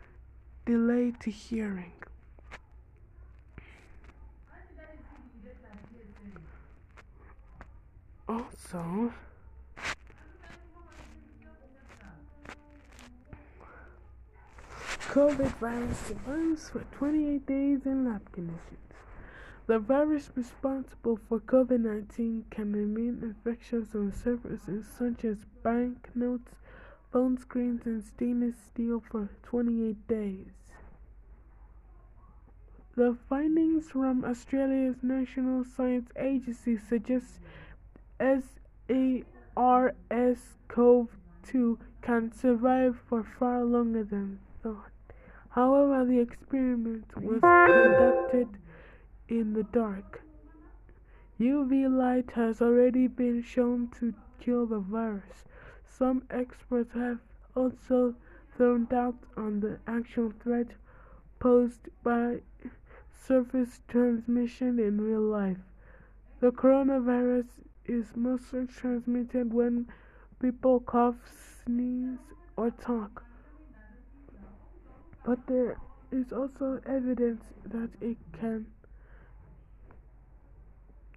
delay 0.66 1.12
to 1.20 1.32
hearing. 1.32 1.94
Also, 8.28 9.12
COVID 15.10 15.58
virus 15.58 15.98
survives 15.98 16.70
for 16.70 16.84
28 16.92 17.46
days 17.48 17.84
in 17.88 18.06
lab 18.06 18.32
conditions. 18.32 18.94
The 19.66 19.80
virus 19.80 20.30
responsible 20.36 21.20
for 21.28 21.40
COVID 21.40 21.80
19 21.80 22.46
can 22.52 22.74
remain 22.74 23.20
infectious 23.24 23.96
on 23.96 24.14
surfaces 24.14 24.86
such 24.86 25.26
as 25.26 25.46
banknotes, 25.64 26.52
phone 27.12 27.40
screens, 27.40 27.88
and 27.88 28.04
stainless 28.04 28.54
steel 28.68 29.02
for 29.10 29.30
28 29.42 30.08
days. 30.08 30.54
The 32.96 33.18
findings 33.28 33.90
from 33.90 34.24
Australia's 34.24 35.02
National 35.02 35.64
Science 35.64 36.12
Agency 36.18 36.78
suggest 36.78 37.40
SARS-CoV-2 38.20 39.26
can 42.04 42.32
survive 42.32 43.00
for 43.10 43.24
far 43.24 43.64
longer 43.64 44.04
than 44.04 44.40
thought. 44.62 44.92
However, 45.50 46.06
the 46.06 46.20
experiment 46.20 47.06
was 47.18 47.42
conducted 47.42 48.48
in 49.28 49.54
the 49.54 49.64
dark. 49.64 50.22
UV 51.40 51.90
light 51.90 52.32
has 52.32 52.62
already 52.62 53.08
been 53.08 53.42
shown 53.42 53.88
to 54.00 54.14
kill 54.40 54.66
the 54.66 54.80
virus. 54.80 55.46
Some 55.88 56.24
experts 56.30 56.94
have 56.94 57.20
also 57.56 58.16
thrown 58.56 58.86
doubt 58.86 59.18
on 59.38 59.60
the 59.62 59.80
actual 59.88 60.32
threat 60.32 60.68
posed 61.40 61.90
by 62.04 62.42
surface 63.12 63.82
transmission 63.88 64.80
in 64.80 65.02
real 65.02 65.22
life. 65.22 65.58
The 66.42 66.52
coronavirus 66.52 67.48
is 67.86 68.16
mostly 68.16 68.68
transmitted 68.68 69.54
when 69.54 69.88
people 70.40 70.80
cough, 70.80 71.16
sneeze, 71.66 72.20
or 72.56 72.72
talk. 72.72 73.24
But 75.26 75.46
there 75.48 75.78
is 76.12 76.32
also 76.32 76.82
evidence 76.86 77.44
that 77.66 77.90
it 78.02 78.18
can 78.40 78.66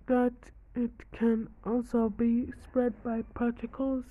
that 0.07 0.32
it 0.74 0.90
can 1.12 1.48
also 1.64 2.09
be 2.09 2.53
spread 2.64 3.03
by 3.03 3.22
particles 3.34 4.05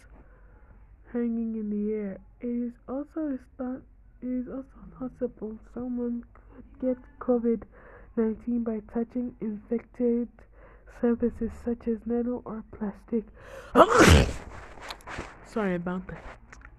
hanging 1.12 1.56
in 1.56 1.70
the 1.70 1.94
air. 1.94 2.18
It 2.40 2.48
is 2.48 2.74
also 2.88 3.38
it 3.60 4.28
is 4.28 4.48
also 4.48 4.66
possible 4.98 5.58
someone 5.74 6.24
could 6.56 6.80
get 6.80 6.98
COVID-19 7.20 8.64
by 8.64 8.82
touching 8.94 9.36
infected 9.42 10.30
surfaces 11.00 11.52
such 11.66 11.88
as 11.88 11.98
metal 12.06 12.42
or 12.46 12.64
plastic. 12.72 13.26
Sorry 15.48 15.76
about 15.76 16.08
that. 16.08 16.24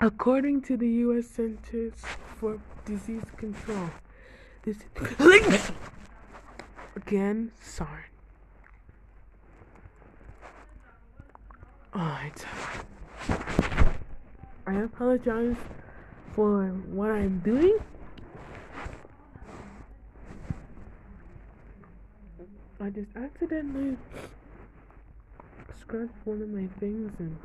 According 0.00 0.62
to 0.62 0.76
the 0.76 0.88
U.S. 0.88 1.26
Centers 1.26 1.94
for 2.38 2.60
Disease 2.85 3.22
Control, 3.37 3.91
this 4.64 4.78
again. 6.97 7.53
Sorry. 7.61 8.05
Alright. 11.95 12.45
I 14.66 14.74
apologize 14.74 15.57
for 16.35 16.66
what 16.68 17.11
I'm 17.11 17.41
doing. 17.41 17.78
I 22.80 22.91
just 22.91 23.11
accidentally 23.14 23.97
scratched 25.80 26.11
one 26.24 26.43
of 26.43 26.49
my 26.49 26.66
things 26.80 27.12
and 27.18 27.37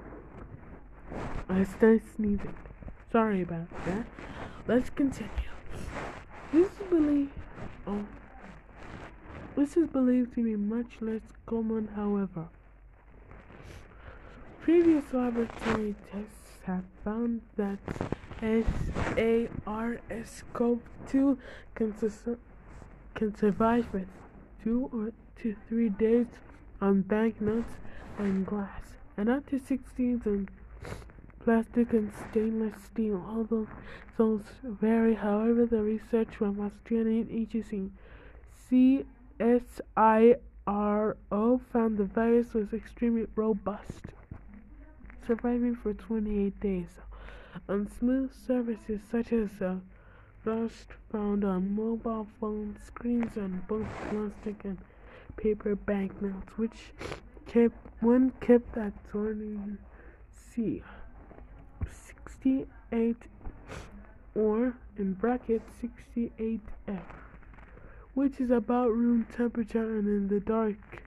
I 1.50 1.64
started 1.64 2.02
sneezing. 2.16 2.56
Sorry 3.12 3.42
about 3.44 3.70
that. 3.86 4.06
Let's 4.68 4.90
continue. 4.90 5.32
This 6.52 6.68
is 6.68 6.78
believed. 6.90 7.32
Oh, 7.88 8.04
this 9.56 9.78
is 9.78 9.88
believed 9.88 10.36
to 10.36 10.44
be 10.44 10.58
much 10.58 11.00
less 11.00 11.22
common, 11.46 11.88
however. 11.96 12.50
Previous 14.60 15.06
laboratory 15.14 15.96
tests 16.12 16.60
have 16.66 16.84
found 17.06 17.44
that 17.56 17.80
SARS-CoV-2 18.42 21.38
can, 21.76 21.94
can 23.16 23.36
survive 23.38 23.88
for 23.90 24.06
two 24.62 24.90
or 24.92 25.14
to 25.44 25.56
three 25.70 25.88
days 25.88 26.28
on 26.82 27.04
banknotes 27.04 27.76
and 28.18 28.46
glass, 28.46 28.82
and 29.16 29.30
up 29.30 29.50
to 29.50 29.60
16 29.60 30.24
on 30.26 30.50
plastic 31.48 31.94
and 31.94 32.12
stainless 32.30 32.74
steel. 32.84 33.24
Although 33.26 33.68
those 34.18 34.42
vary, 34.66 35.16
however, 35.16 35.66
the 35.66 35.82
research 35.82 36.36
from 36.36 36.60
Australian 36.60 37.30
agency 37.32 37.90
CSIRO 38.70 39.06
found 41.72 41.98
the 41.98 42.04
virus 42.04 42.54
was 42.54 42.74
extremely 42.74 43.28
robust, 43.38 44.08
surviving 45.26 45.74
for 45.74 45.94
28 45.94 46.60
days 46.60 47.00
on 47.70 47.90
smooth 47.90 48.34
surfaces 48.34 49.00
such 49.10 49.32
as 49.32 49.52
rust 50.44 50.90
found 51.10 51.46
on 51.46 51.74
mobile 51.74 52.28
phone 52.42 52.76
screens 52.86 53.38
on 53.38 53.64
both 53.70 53.88
plastic 54.10 54.66
and 54.66 54.80
paper 55.38 55.78
banknotes, 55.78 56.58
which 56.58 56.92
kept 57.46 57.78
one 58.02 58.34
kept 58.42 58.76
at 58.76 58.92
sorting 59.10 59.78
C. 60.34 60.84
68 62.28 63.16
or 64.36 64.74
in 64.98 65.14
brackets 65.14 65.70
68F, 65.82 67.02
which 68.14 68.40
is 68.40 68.52
about 68.52 68.90
room 68.90 69.26
temperature 69.36 69.98
and 69.98 70.08
in 70.08 70.28
the 70.28 70.40
dark. 70.40 71.04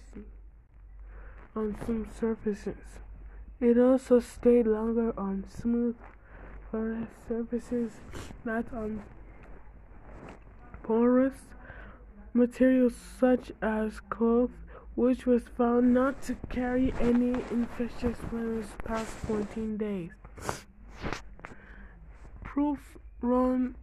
on 1.54 1.76
some 1.84 2.08
surfaces. 2.18 2.98
It 3.60 3.78
also 3.78 4.20
stayed 4.20 4.66
longer 4.66 5.12
on 5.18 5.44
smooth 5.50 5.96
porous 6.72 7.08
surfaces, 7.28 7.92
not 8.46 8.64
on 8.72 9.02
porous 10.82 11.34
materials 12.32 12.94
such 13.20 13.52
as 13.60 14.00
cloth, 14.08 14.50
which 14.94 15.26
was 15.26 15.42
found 15.54 15.92
not 15.92 16.22
to 16.22 16.34
carry 16.48 16.94
any 16.98 17.34
infectious 17.50 18.16
virus 18.32 18.68
past 18.86 19.10
14 19.28 19.76
days. 19.76 20.12
Proof 22.42 22.96
Ron, 23.20 23.76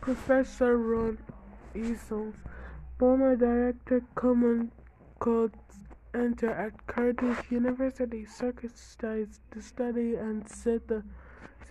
Professor 0.00 0.78
Ron 0.78 1.18
Eccles, 1.74 2.36
former 3.00 3.34
director 3.34 4.00
Common 4.14 4.70
Cold 5.18 5.50
Center 6.12 6.50
at 6.50 6.86
Cardiff 6.86 7.50
University, 7.50 8.24
circumcised 8.24 9.40
the 9.50 9.60
study 9.60 10.14
and 10.14 10.48
said 10.48 10.82
the 10.86 11.02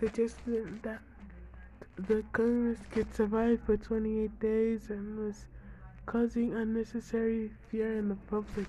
suggested 0.02 0.82
that 0.82 0.98
the 1.96 2.24
virus 2.36 2.78
could 2.90 3.14
survive 3.14 3.60
for 3.64 3.76
28 3.76 4.40
days 4.40 4.90
and 4.90 5.16
was 5.16 5.44
causing 6.06 6.52
unnecessary 6.54 7.52
fear 7.70 7.98
in 7.98 8.08
the 8.08 8.16
public. 8.28 8.66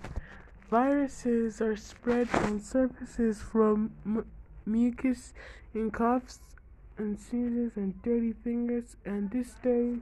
Viruses 0.69 1.59
are 1.59 1.75
spread 1.75 2.27
on 2.33 2.59
surfaces 2.59 3.41
from 3.41 3.91
mucus 4.67 5.33
in 5.73 5.89
coughs 5.89 6.37
and 6.99 7.19
sneezes 7.19 7.71
and 7.77 7.99
dirty 8.03 8.33
fingers, 8.43 8.95
and 9.03 9.31
this 9.31 9.55
day 9.63 9.95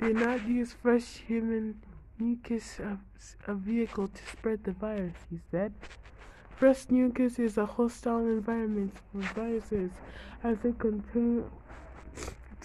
did 0.00 0.16
not 0.16 0.44
use 0.48 0.72
fresh 0.72 1.18
human 1.28 1.80
mucus 2.18 2.80
as 2.80 3.36
a 3.46 3.54
vehicle 3.54 4.08
to 4.08 4.26
spread 4.26 4.64
the 4.64 4.72
virus, 4.72 5.14
he 5.30 5.38
said. 5.52 5.72
Fresh 6.56 6.88
mucus 6.88 7.40
is 7.40 7.58
a 7.58 7.66
hostile 7.66 8.20
environment 8.20 8.94
for 9.12 9.22
viruses 9.34 9.90
as 10.42 10.64
it 10.64 10.78
contains 10.78 11.44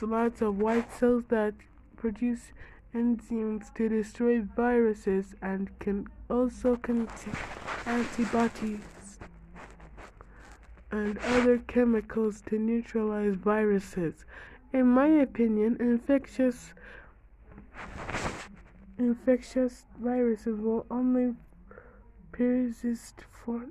lots 0.02 0.42
of 0.42 0.60
white 0.60 0.92
cells 0.94 1.24
that 1.30 1.54
produce 1.98 2.52
enzymes 2.94 3.74
to 3.74 3.90
destroy 3.90 4.42
viruses 4.42 5.34
and 5.42 5.78
can 5.80 6.08
also 6.30 6.76
contain 6.76 7.34
antibodies 7.86 9.20
and 10.92 11.18
other 11.18 11.58
chemicals 11.58 12.42
to 12.42 12.58
neutralize 12.58 13.36
viruses. 13.36 14.24
In 14.72 14.88
my 14.88 15.08
opinion, 15.08 15.78
infectious 15.80 16.74
infectious 18.98 19.86
viruses 20.00 20.60
will 20.60 20.86
only 20.92 21.34
persist 22.32 23.24
for 23.32 23.66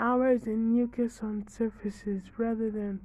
hours 0.00 0.46
in 0.46 0.72
mucus 0.72 1.20
on 1.22 1.46
surfaces 1.46 2.22
rather 2.38 2.70
than 2.70 3.00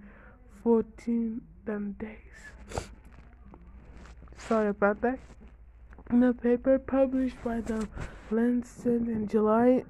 14 0.63 1.41
than 1.65 1.91
days. 1.99 2.87
Sorry 4.37 4.69
about 4.69 5.01
that. 5.01 5.19
In 6.09 6.23
a 6.23 6.33
paper 6.33 6.79
published 6.79 7.43
by 7.43 7.59
the 7.61 7.87
Lancet 8.31 9.07
in 9.07 9.27
July 9.27 9.83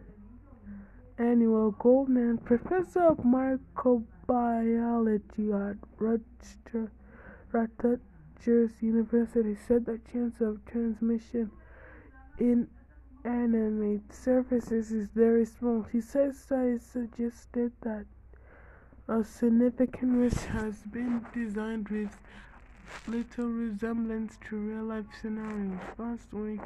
Emanuel 1.18 1.72
Goldman 1.72 2.39
Professor 2.39 3.03
of 3.03 3.20
Microbiology 3.20 5.53
at 5.53 5.78
Rochester, 5.97 6.91
Rutgers 7.51 8.82
University 8.82 9.56
said 9.68 9.86
the 9.86 9.99
chance 10.12 10.41
of 10.41 10.66
transmission 10.66 11.51
in 12.38 12.68
inanimate 13.26 14.14
surfaces 14.14 14.92
is 14.92 15.08
very 15.16 15.46
small. 15.46 15.84
He 15.92 16.00
says 16.00 16.38
studies 16.38 16.84
suggested 16.84 17.72
that 17.82 18.06
a 19.08 19.24
significant 19.24 20.18
risk 20.18 20.46
has 20.48 20.84
been 20.84 21.26
designed 21.34 21.90
with 21.90 22.16
little 23.08 23.48
resemblance 23.48 24.38
to 24.50 24.56
real-life 24.56 25.06
scenarios. 25.20 25.80
Last 25.98 26.32
week, 26.34 26.62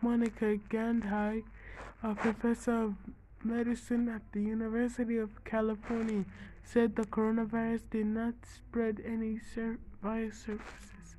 Monica 0.00 0.56
Gandhi, 0.68 1.44
a 2.02 2.14
professor 2.14 2.84
of 2.84 2.94
medicine 3.44 4.08
at 4.08 4.22
the 4.32 4.42
University 4.42 5.18
of 5.18 5.44
California 5.44 6.24
said 6.64 6.96
the 6.96 7.02
coronavirus 7.02 7.82
did 7.90 8.06
not 8.06 8.34
spread 8.44 9.00
any 9.04 9.38
sur 9.54 9.78
via 10.02 10.32
surfaces. 10.32 11.16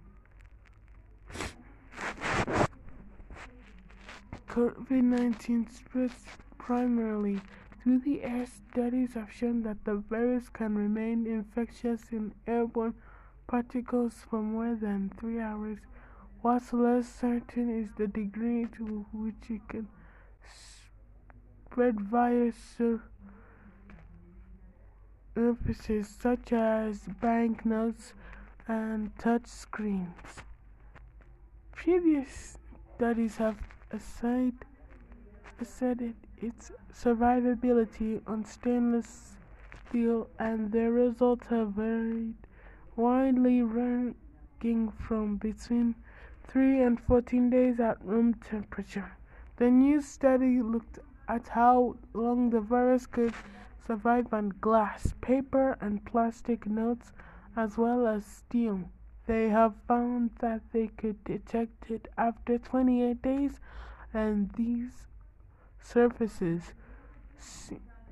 COVID 4.50 5.04
19 5.04 5.70
spreads 5.70 6.26
primarily 6.58 7.40
through 7.84 8.00
the 8.00 8.24
air. 8.24 8.48
Studies 8.48 9.14
have 9.14 9.32
shown 9.32 9.62
that 9.62 9.86
the 9.86 9.96
virus 9.96 10.50
can 10.50 10.76
remain 10.76 11.28
infectious 11.28 12.02
in 12.12 12.34
airborne 12.48 12.96
particles 13.46 14.26
for 14.28 14.42
more 14.42 14.74
than 14.74 15.12
three 15.20 15.40
hours. 15.40 15.78
What's 16.42 16.74
less 16.74 17.08
certain 17.08 17.70
is 17.70 17.90
the 17.96 18.08
degree 18.08 18.66
to 18.78 19.06
which 19.14 19.52
it 19.52 19.62
can 19.68 19.88
spread 21.68 22.02
via 22.02 22.52
surfaces 25.36 26.08
such 26.08 26.54
as 26.54 27.02
banknotes 27.22 28.14
and 28.68 29.16
touch 29.20 29.46
screens. 29.46 30.42
Previous 31.72 32.58
studies 32.96 33.38
have 33.38 33.58
aside, 33.92 34.66
assessed 35.60 36.16
its 36.38 36.72
survivability 36.94 38.22
on 38.28 38.46
stainless 38.46 39.36
steel 39.88 40.30
and 40.38 40.72
their 40.72 40.92
results 40.92 41.48
have 41.48 41.70
varied 41.74 42.36
widely 42.96 43.62
ranging 43.62 44.92
from 44.92 45.38
between 45.38 45.96
3 46.48 46.82
and 46.82 47.00
14 47.00 47.50
days 47.50 47.80
at 47.80 48.04
room 48.04 48.34
temperature. 48.34 49.12
The 49.58 49.70
new 49.70 50.02
study 50.02 50.62
looked 50.62 51.00
at 51.28 51.48
how 51.50 51.98
long 52.14 52.50
the 52.50 52.62
virus 52.62 53.06
could 53.06 53.34
survive 53.86 54.34
on 54.34 54.54
glass, 54.62 55.14
paper, 55.22 55.78
and 55.82 56.04
plastic 56.06 56.66
notes, 56.66 57.12
as 57.56 57.78
well 57.78 58.08
as 58.08 58.26
steel. 58.26 58.90
They 59.30 59.50
have 59.50 59.76
found 59.88 60.32
that 60.40 60.62
they 60.74 60.88
could 60.88 61.24
detect 61.24 61.92
it 61.92 62.08
after 62.18 62.58
28 62.58 63.22
days, 63.22 63.60
and 64.12 64.50
these 64.58 65.06
surfaces 65.80 66.74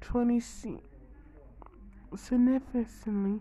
20 0.01 0.39
significantly 2.15 3.39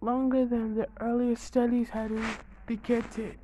longer 0.00 0.44
than 0.46 0.74
the 0.74 0.88
earlier 1.00 1.36
studies 1.36 1.90
had 1.90 2.10
indicated. 2.68 3.38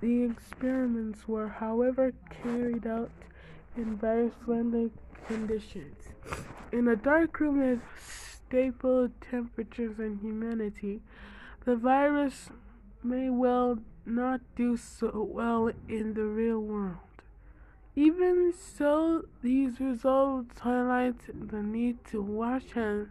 The 0.00 0.24
experiments 0.24 1.26
were, 1.26 1.48
however, 1.48 2.12
carried 2.42 2.86
out 2.86 3.12
in 3.78 3.96
very 3.96 4.30
friendly 4.44 4.90
conditions. 5.26 5.96
In 6.70 6.88
a 6.88 6.96
dark 6.96 7.40
room 7.40 7.80
stable 8.52 9.08
temperatures 9.30 9.98
and 9.98 10.20
humidity, 10.20 11.00
the 11.64 11.74
virus 11.74 12.50
may 13.02 13.30
well 13.30 13.78
not 14.04 14.42
do 14.54 14.76
so 14.76 15.26
well 15.32 15.70
in 15.88 16.12
the 16.12 16.24
real 16.24 16.60
world. 16.60 16.98
Even 17.96 18.52
so, 18.52 19.24
these 19.42 19.80
results 19.80 20.60
highlight 20.60 21.16
the 21.48 21.62
need 21.62 22.04
to 22.04 22.20
wash 22.20 22.72
hands 22.72 23.08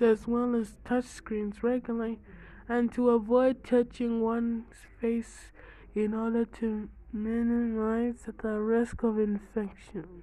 as 0.00 0.26
well 0.26 0.54
as 0.54 0.78
touch 0.82 1.04
screens 1.04 1.62
regularly 1.62 2.18
and 2.66 2.90
to 2.90 3.10
avoid 3.10 3.62
touching 3.62 4.22
one's 4.22 4.64
face 4.98 5.50
in 5.94 6.14
order 6.14 6.46
to 6.46 6.88
minimize 7.12 8.26
the 8.40 8.58
risk 8.58 9.02
of 9.02 9.18
infection. 9.18 10.22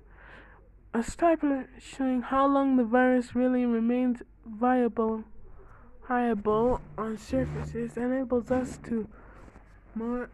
A 0.95 1.03
study 1.03 1.65
showing 1.79 2.23
how 2.23 2.47
long 2.47 2.77
the 2.77 2.83
virus 2.83 3.35
really 3.35 3.67
remains 3.67 4.23
viable, 4.47 5.23
viable 6.07 6.81
on 6.97 7.17
surfaces 7.17 7.97
enables 7.97 8.51
us 8.51 8.79
to 8.85 9.07
more 9.95 10.29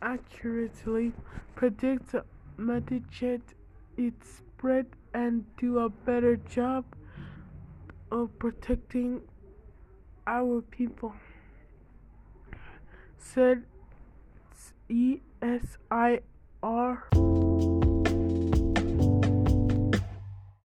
accurately 0.00 1.12
predict, 1.54 2.14
mitigate 2.56 3.54
its 3.96 4.38
spread, 4.38 4.86
and 5.14 5.44
do 5.56 5.78
a 5.78 5.88
better 5.88 6.36
job 6.36 6.84
of 8.10 8.38
protecting 8.38 9.20
our 10.26 10.60
people. 10.62 11.14
said 13.18 13.64
E 14.88 15.20
S 15.42 15.76
I 15.90 16.20
R. 16.62 17.04